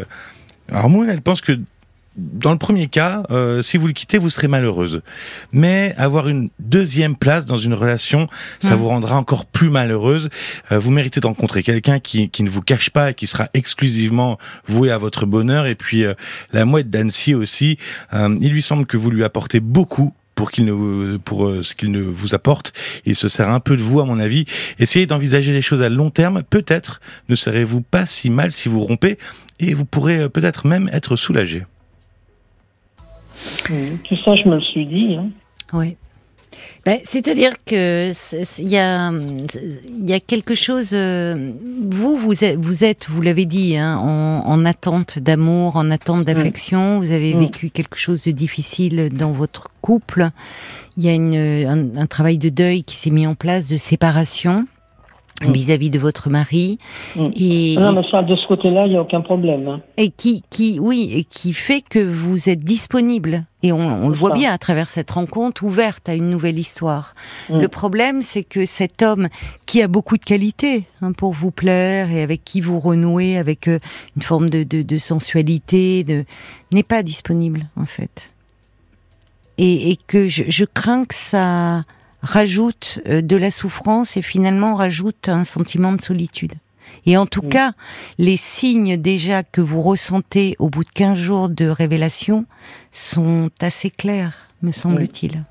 alors 0.69 0.89
Moon, 0.89 1.07
elle 1.07 1.21
pense 1.21 1.41
que 1.41 1.59
dans 2.21 2.51
le 2.51 2.57
premier 2.57 2.87
cas, 2.87 3.23
euh, 3.31 3.61
si 3.61 3.77
vous 3.77 3.87
le 3.87 3.93
quittez, 3.93 4.17
vous 4.17 4.29
serez 4.29 4.47
malheureuse. 4.47 5.01
Mais 5.51 5.95
avoir 5.97 6.27
une 6.27 6.49
deuxième 6.59 7.15
place 7.15 7.45
dans 7.45 7.57
une 7.57 7.73
relation, 7.73 8.27
ça 8.59 8.75
vous 8.75 8.87
rendra 8.87 9.17
encore 9.17 9.45
plus 9.45 9.69
malheureuse. 9.69 10.29
Euh, 10.71 10.79
vous 10.79 10.91
méritez 10.91 11.19
de 11.19 11.27
rencontrer 11.27 11.63
quelqu'un 11.63 11.99
qui, 11.99 12.29
qui 12.29 12.43
ne 12.43 12.49
vous 12.49 12.61
cache 12.61 12.89
pas 12.89 13.11
et 13.11 13.13
qui 13.13 13.27
sera 13.27 13.47
exclusivement 13.53 14.37
voué 14.67 14.91
à 14.91 14.97
votre 14.97 15.25
bonheur. 15.25 15.65
Et 15.65 15.75
puis 15.75 16.05
euh, 16.05 16.13
la 16.53 16.65
mouette 16.65 16.89
d'Annecy 16.89 17.33
aussi, 17.33 17.77
il 18.13 18.51
lui 18.51 18.61
semble 18.61 18.85
que 18.85 18.97
vous 18.97 19.09
lui 19.09 19.23
apportez 19.23 19.59
beaucoup 19.59 20.13
pour 20.35 20.51
qu'il 20.51 20.65
ne 20.65 21.17
pour 21.17 21.51
ce 21.61 21.75
qu'il 21.75 21.91
ne 21.91 22.01
vous 22.01 22.35
apporte. 22.35 22.73
Il 23.05 23.15
se 23.15 23.27
sert 23.27 23.49
un 23.49 23.59
peu 23.59 23.75
de 23.75 23.81
vous, 23.81 23.99
à 23.99 24.05
mon 24.05 24.19
avis. 24.19 24.45
Essayez 24.79 25.05
d'envisager 25.05 25.53
les 25.53 25.61
choses 25.61 25.81
à 25.81 25.89
long 25.89 26.09
terme. 26.09 26.43
Peut-être 26.43 27.01
ne 27.29 27.35
serez-vous 27.35 27.81
pas 27.81 28.05
si 28.05 28.29
mal 28.29 28.51
si 28.51 28.69
vous 28.69 28.81
rompez, 28.81 29.17
et 29.59 29.73
vous 29.73 29.85
pourrez 29.85 30.29
peut-être 30.29 30.67
même 30.67 30.89
être 30.93 31.15
soulagé. 31.15 31.63
Tout 33.65 34.17
ça, 34.23 34.35
je 34.35 34.47
me 34.47 34.55
le 34.55 34.61
suis 34.61 34.85
dit. 34.85 35.15
Hein. 35.15 35.29
Oui. 35.73 35.95
Ben, 36.85 36.99
C'est-à-dire 37.03 37.51
que 37.65 38.11
il 38.59 38.69
y 38.69 38.77
a, 38.77 39.11
y 40.05 40.13
a 40.13 40.19
quelque 40.19 40.55
chose. 40.55 40.89
Euh, 40.93 41.51
vous, 41.89 42.17
vous 42.17 42.43
êtes, 42.43 42.57
vous, 42.57 42.83
êtes, 42.83 43.07
vous 43.09 43.21
l'avez 43.21 43.45
dit, 43.45 43.77
hein, 43.77 43.97
en, 43.97 44.43
en, 44.45 44.65
attente 44.65 45.19
d'amour, 45.19 45.75
en 45.75 45.91
attente 45.91 46.25
d'affection. 46.25 46.99
Vous 46.99 47.11
avez 47.11 47.33
vécu 47.33 47.69
quelque 47.69 47.97
chose 47.97 48.23
de 48.23 48.31
difficile 48.31 49.09
dans 49.13 49.31
votre 49.31 49.69
couple. 49.81 50.29
Il 50.97 51.03
y 51.03 51.09
a 51.09 51.13
une, 51.13 51.35
un, 51.35 52.01
un 52.01 52.07
travail 52.07 52.37
de 52.37 52.49
deuil 52.49 52.83
qui 52.83 52.95
s'est 52.95 53.11
mis 53.11 53.25
en 53.27 53.35
place, 53.35 53.69
de 53.69 53.77
séparation. 53.77 54.67
Mm. 55.47 55.51
vis-à-vis 55.51 55.89
de 55.89 55.99
votre 55.99 56.29
mari. 56.29 56.79
Mm. 57.15 57.23
Et, 57.35 57.75
non, 57.77 57.93
mais 57.93 58.03
ça, 58.09 58.23
de 58.23 58.35
ce 58.35 58.47
côté-là, 58.47 58.85
il 58.85 58.91
n'y 58.91 58.97
a 58.97 59.01
aucun 59.01 59.21
problème. 59.21 59.67
Hein. 59.67 59.81
Et 59.97 60.09
qui, 60.09 60.43
qui, 60.49 60.79
oui, 60.79 61.11
et 61.13 61.23
qui 61.23 61.53
fait 61.53 61.81
que 61.81 61.99
vous 61.99 62.49
êtes 62.49 62.63
disponible. 62.63 63.43
Et 63.63 63.71
on, 63.71 64.09
le 64.09 64.15
voit 64.15 64.31
bien 64.31 64.51
à 64.51 64.57
travers 64.57 64.89
cette 64.89 65.11
rencontre 65.11 65.63
ouverte 65.63 66.09
à 66.09 66.15
une 66.15 66.29
nouvelle 66.29 66.57
histoire. 66.57 67.13
Mm. 67.49 67.59
Le 67.59 67.67
problème, 67.67 68.21
c'est 68.21 68.43
que 68.43 68.65
cet 68.65 69.01
homme 69.01 69.27
qui 69.65 69.81
a 69.81 69.87
beaucoup 69.87 70.17
de 70.17 70.23
qualités 70.23 70.85
hein, 71.01 71.11
pour 71.11 71.33
vous 71.33 71.51
plaire 71.51 72.11
et 72.11 72.23
avec 72.23 72.43
qui 72.43 72.61
vous 72.61 72.79
renouez 72.79 73.37
avec 73.37 73.67
euh, 73.67 73.79
une 74.15 74.23
forme 74.23 74.49
de, 74.49 74.63
de, 74.63 74.81
de 74.81 74.97
sensualité, 74.97 76.03
de, 76.03 76.25
n'est 76.73 76.83
pas 76.83 77.03
disponible 77.03 77.67
en 77.77 77.85
fait. 77.85 78.31
Et, 79.57 79.91
et 79.91 79.97
que 80.07 80.27
je, 80.27 80.43
je 80.47 80.65
crains 80.65 81.05
que 81.05 81.13
ça 81.13 81.83
rajoute 82.21 82.99
euh, 83.07 83.21
de 83.21 83.35
la 83.35 83.51
souffrance 83.51 84.17
et 84.17 84.21
finalement 84.21 84.75
rajoute 84.75 85.29
un 85.29 85.43
sentiment 85.43 85.93
de 85.93 86.01
solitude. 86.01 86.53
Et 87.05 87.17
en 87.17 87.25
tout 87.25 87.41
cas, 87.41 87.73
les 88.17 88.37
signes 88.37 88.97
déjà 88.97 89.43
que 89.43 89.61
vous 89.61 89.81
ressentez 89.81 90.55
au 90.59 90.69
bout 90.69 90.83
de 90.83 90.89
15 90.89 91.17
jours 91.17 91.49
de 91.49 91.65
révélation 91.65 92.45
sont 92.91 93.49
assez 93.61 93.89
clairs, 93.89 94.49
me 94.61 94.71
semble-t-il. 94.71 95.43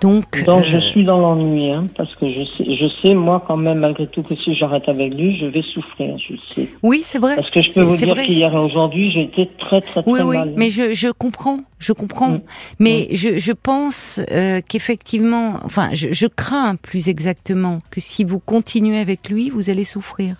Donc, 0.00 0.24
je 0.36 0.76
euh, 0.76 0.80
suis 0.92 1.04
dans 1.04 1.18
l'ennui, 1.18 1.72
hein, 1.72 1.86
parce 1.96 2.14
que 2.14 2.30
je 2.30 2.44
sais, 2.44 2.76
je 2.76 2.86
sais, 3.02 3.14
moi, 3.14 3.42
quand 3.44 3.56
même, 3.56 3.78
malgré 3.78 4.06
tout, 4.06 4.22
que 4.22 4.36
si 4.36 4.54
j'arrête 4.54 4.88
avec 4.88 5.12
lui, 5.12 5.36
je 5.36 5.46
vais 5.46 5.62
souffrir, 5.74 6.16
je 6.18 6.34
sais. 6.54 6.68
Oui, 6.84 7.00
c'est 7.02 7.18
vrai. 7.18 7.34
Parce 7.34 7.50
que 7.50 7.60
je 7.62 7.74
peux 7.74 7.82
vous 7.82 7.96
dire 7.96 8.14
qu'hier 8.14 8.54
et 8.54 8.58
aujourd'hui, 8.58 9.10
j'ai 9.10 9.22
été 9.22 9.48
très, 9.58 9.80
très, 9.80 10.02
très 10.02 10.10
oui, 10.10 10.36
mal. 10.36 10.48
Oui, 10.48 10.54
mais 10.56 10.70
je, 10.70 10.92
je 10.92 11.08
comprends, 11.08 11.60
je 11.80 11.92
comprends. 11.92 12.30
Mm. 12.30 12.40
Mais 12.78 13.08
mm. 13.10 13.16
Je, 13.16 13.38
je 13.38 13.52
pense 13.52 14.20
euh, 14.30 14.60
qu'effectivement, 14.68 15.54
enfin, 15.64 15.90
je, 15.94 16.12
je 16.12 16.26
crains 16.28 16.76
plus 16.76 17.08
exactement 17.08 17.80
que 17.90 18.00
si 18.00 18.22
vous 18.22 18.38
continuez 18.38 19.00
avec 19.00 19.28
lui, 19.28 19.50
vous 19.50 19.68
allez 19.68 19.84
souffrir. 19.84 20.36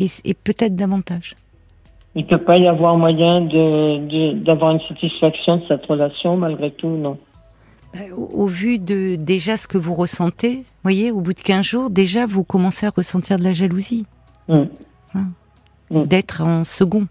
Et, 0.00 0.06
et 0.24 0.34
peut-être 0.34 0.74
davantage. 0.74 1.36
Il 2.16 2.26
peut 2.26 2.38
pas 2.38 2.58
y 2.58 2.66
avoir 2.66 2.96
moyen 2.96 3.42
de, 3.42 4.32
d'avoir 4.32 4.72
une 4.72 4.80
satisfaction 4.88 5.58
de 5.58 5.62
cette 5.68 5.86
relation, 5.86 6.36
malgré 6.36 6.72
tout, 6.72 6.88
non 6.88 7.16
euh, 7.96 8.14
au, 8.14 8.46
vu 8.46 8.78
de 8.78 9.16
déjà 9.16 9.56
ce 9.56 9.66
que 9.66 9.78
vous 9.78 9.94
ressentez, 9.94 10.64
voyez, 10.82 11.10
au 11.10 11.20
bout 11.20 11.34
de 11.34 11.40
15 11.40 11.64
jours, 11.64 11.90
déjà 11.90 12.26
vous 12.26 12.44
commencez 12.44 12.86
à 12.86 12.90
ressentir 12.90 13.38
de 13.38 13.44
la 13.44 13.52
jalousie. 13.52 14.06
Mm. 14.48 14.62
Hein. 15.14 15.28
Mm. 15.90 16.04
D'être 16.04 16.40
en 16.42 16.64
second. 16.64 17.06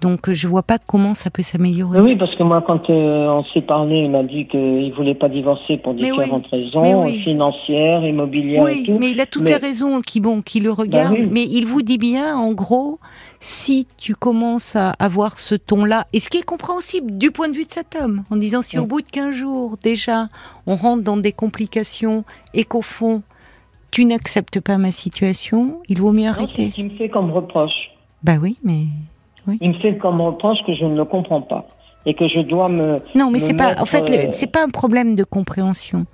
Donc 0.00 0.30
je 0.30 0.46
vois 0.48 0.62
pas 0.62 0.78
comment 0.78 1.14
ça 1.14 1.30
peut 1.30 1.42
s'améliorer. 1.42 2.00
Oui, 2.00 2.16
parce 2.16 2.34
que 2.36 2.42
moi, 2.42 2.62
quand 2.66 2.90
euh, 2.90 3.28
on 3.28 3.44
s'est 3.52 3.62
parlé, 3.62 4.00
il 4.00 4.10
m'a 4.10 4.22
dit 4.22 4.46
qu'il 4.46 4.92
voulait 4.92 5.14
pas 5.14 5.28
divorcer 5.28 5.78
pour 5.78 5.94
différentes 5.94 6.46
raisons, 6.48 7.04
financières, 7.04 8.04
immobilières 8.04 8.62
oui, 8.62 8.82
et 8.82 8.86
tout. 8.86 8.98
mais 8.98 9.10
il 9.10 9.20
a 9.20 9.26
toutes 9.26 9.48
les 9.48 9.56
raisons 9.56 10.00
qui 10.00 10.20
bon, 10.20 10.42
qui 10.42 10.60
le 10.60 10.70
regardent. 10.70 11.16
Ben 11.16 11.30
mais 11.30 11.44
il 11.44 11.66
vous 11.66 11.82
dit 11.82 11.98
bien, 11.98 12.36
en 12.36 12.52
gros, 12.52 12.98
si 13.40 13.86
tu 13.96 14.14
commences 14.14 14.76
à 14.76 14.90
avoir 14.98 15.38
ce 15.38 15.54
ton-là, 15.54 16.06
et 16.12 16.20
ce 16.20 16.28
qui 16.28 16.38
est 16.38 16.44
compréhensible 16.44 17.16
du 17.16 17.30
point 17.30 17.48
de 17.48 17.54
vue 17.54 17.64
de 17.64 17.72
cet 17.72 17.96
homme, 17.96 18.24
en 18.30 18.36
disant 18.36 18.62
si 18.62 18.78
au 18.78 18.86
bout 18.86 19.00
de 19.00 19.06
15 19.10 19.34
jours 19.34 19.76
déjà 19.82 20.26
on 20.66 20.76
rentre 20.76 21.02
dans 21.02 21.16
des 21.16 21.32
complications 21.32 22.24
et 22.54 22.64
qu'au 22.64 22.82
fond 22.82 23.22
tu 23.90 24.04
n'acceptes 24.04 24.60
pas 24.60 24.76
ma 24.76 24.90
situation, 24.90 25.80
il 25.88 26.00
vaut 26.00 26.12
mieux 26.12 26.28
arrêter. 26.28 26.64
C'est 26.64 26.70
ce 26.70 26.74
qu'il 26.74 26.84
me 26.84 26.96
fait 26.98 27.08
comme 27.08 27.30
reproche. 27.30 27.92
Bah 28.22 28.34
oui, 28.40 28.58
mais 28.62 28.86
il 29.60 29.70
me 29.70 29.78
fait 29.78 29.96
comme 29.96 30.20
reproche 30.20 30.58
que 30.66 30.72
je 30.72 30.84
ne 30.84 30.96
le 30.96 31.04
comprends 31.04 31.42
pas 31.42 31.66
et 32.06 32.14
que 32.14 32.28
je 32.28 32.40
dois 32.40 32.68
me. 32.68 32.98
Non, 33.14 33.30
mais 33.30 33.40
c'est 33.40 33.54
pas. 33.54 33.74
En 33.80 33.84
fait, 33.84 34.08
euh, 34.10 34.28
c'est 34.30 34.50
pas 34.50 34.62
un 34.62 34.68
problème 34.68 35.16
de 35.16 35.24
compréhension. 35.24 36.04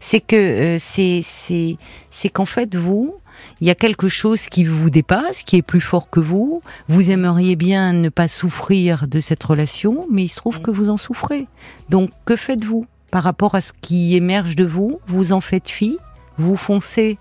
C'est 0.00 0.20
que 0.20 0.36
euh, 0.36 0.76
c'est 0.78 1.20
c'est 1.22 1.76
c'est 2.10 2.28
qu'en 2.28 2.44
fait 2.44 2.74
vous, 2.74 3.14
il 3.60 3.66
y 3.66 3.70
a 3.70 3.76
quelque 3.76 4.08
chose 4.08 4.48
qui 4.48 4.64
vous 4.64 4.90
dépasse, 4.90 5.42
qui 5.44 5.56
est 5.56 5.62
plus 5.62 5.80
fort 5.80 6.10
que 6.10 6.20
vous. 6.20 6.60
Vous 6.88 7.10
aimeriez 7.10 7.56
bien 7.56 7.92
ne 7.92 8.08
pas 8.08 8.28
souffrir 8.28 9.06
de 9.06 9.20
cette 9.20 9.42
relation, 9.42 10.06
mais 10.10 10.24
il 10.24 10.28
se 10.28 10.36
trouve 10.36 10.60
que 10.60 10.72
vous 10.72 10.90
en 10.90 10.96
souffrez. 10.96 11.46
Donc, 11.88 12.10
que 12.24 12.36
faites-vous 12.36 12.86
par 13.10 13.22
rapport 13.22 13.54
à 13.54 13.60
ce 13.60 13.72
qui 13.80 14.16
émerge 14.16 14.56
de 14.56 14.64
vous? 14.64 15.00
Vous 15.06 15.32
en 15.32 15.40
faites 15.40 15.68
fi, 15.68 15.98
vous 16.36 16.56
foncez, 16.56 17.18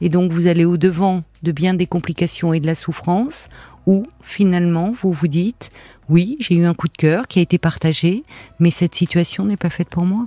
et 0.00 0.08
donc 0.08 0.32
vous 0.32 0.46
allez 0.46 0.64
au 0.64 0.76
devant 0.76 1.22
de 1.42 1.52
bien 1.52 1.74
des 1.74 1.86
complications 1.86 2.52
et 2.52 2.60
de 2.60 2.66
la 2.66 2.74
souffrance, 2.74 3.48
ou 3.88 4.04
finalement 4.22 4.92
vous 5.02 5.12
vous 5.12 5.26
dites 5.26 5.70
oui, 6.08 6.36
j'ai 6.40 6.54
eu 6.54 6.64
un 6.64 6.74
coup 6.74 6.88
de 6.88 6.96
cœur 6.96 7.26
qui 7.26 7.38
a 7.38 7.42
été 7.42 7.58
partagé, 7.58 8.22
mais 8.60 8.70
cette 8.70 8.94
situation 8.94 9.44
n'est 9.44 9.56
pas 9.56 9.70
faite 9.70 9.88
pour 9.88 10.04
moi. 10.04 10.26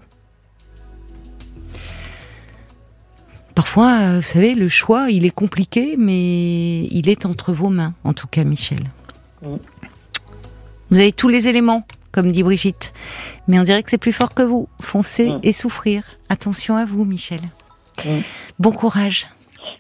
Parfois, 3.56 3.98
euh, 4.02 4.16
vous 4.18 4.22
savez, 4.22 4.54
le 4.54 4.68
choix, 4.68 5.10
il 5.10 5.26
est 5.26 5.34
compliqué, 5.34 5.96
mais 5.98 6.84
il 6.86 7.10
est 7.10 7.26
entre 7.26 7.52
vos 7.52 7.70
mains, 7.70 7.94
en 8.04 8.14
tout 8.14 8.28
cas, 8.28 8.44
Michel. 8.44 8.80
Vous 9.42 11.00
avez 11.00 11.12
tous 11.12 11.30
les 11.30 11.48
éléments, 11.48 11.84
comme 12.12 12.32
dit 12.32 12.44
Brigitte, 12.44 12.94
mais 13.48 13.60
on 13.60 13.64
dirait 13.64 13.82
que 13.82 13.90
c'est 13.90 13.98
plus 13.98 14.14
fort 14.14 14.34
que 14.34 14.44
vous. 14.44 14.70
Foncez 14.80 15.34
et 15.42 15.52
souffrir. 15.52 16.04
Attention 16.30 16.78
à 16.78 16.86
vous, 16.86 17.06
Michel. 17.06 17.42
Bon 18.60 18.72
courage. 18.72 19.28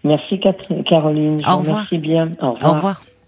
Merci 0.03 0.39
Caroline. 0.39 1.41
Je 1.43 1.47
Au 1.47 1.53
vous 1.53 1.57
revoir. 1.59 1.75
remercie 1.77 1.97
bien. 1.99 2.31
Au 2.41 2.53
revoir. 2.53 2.71
Au 2.71 2.75
revoir. 2.75 3.03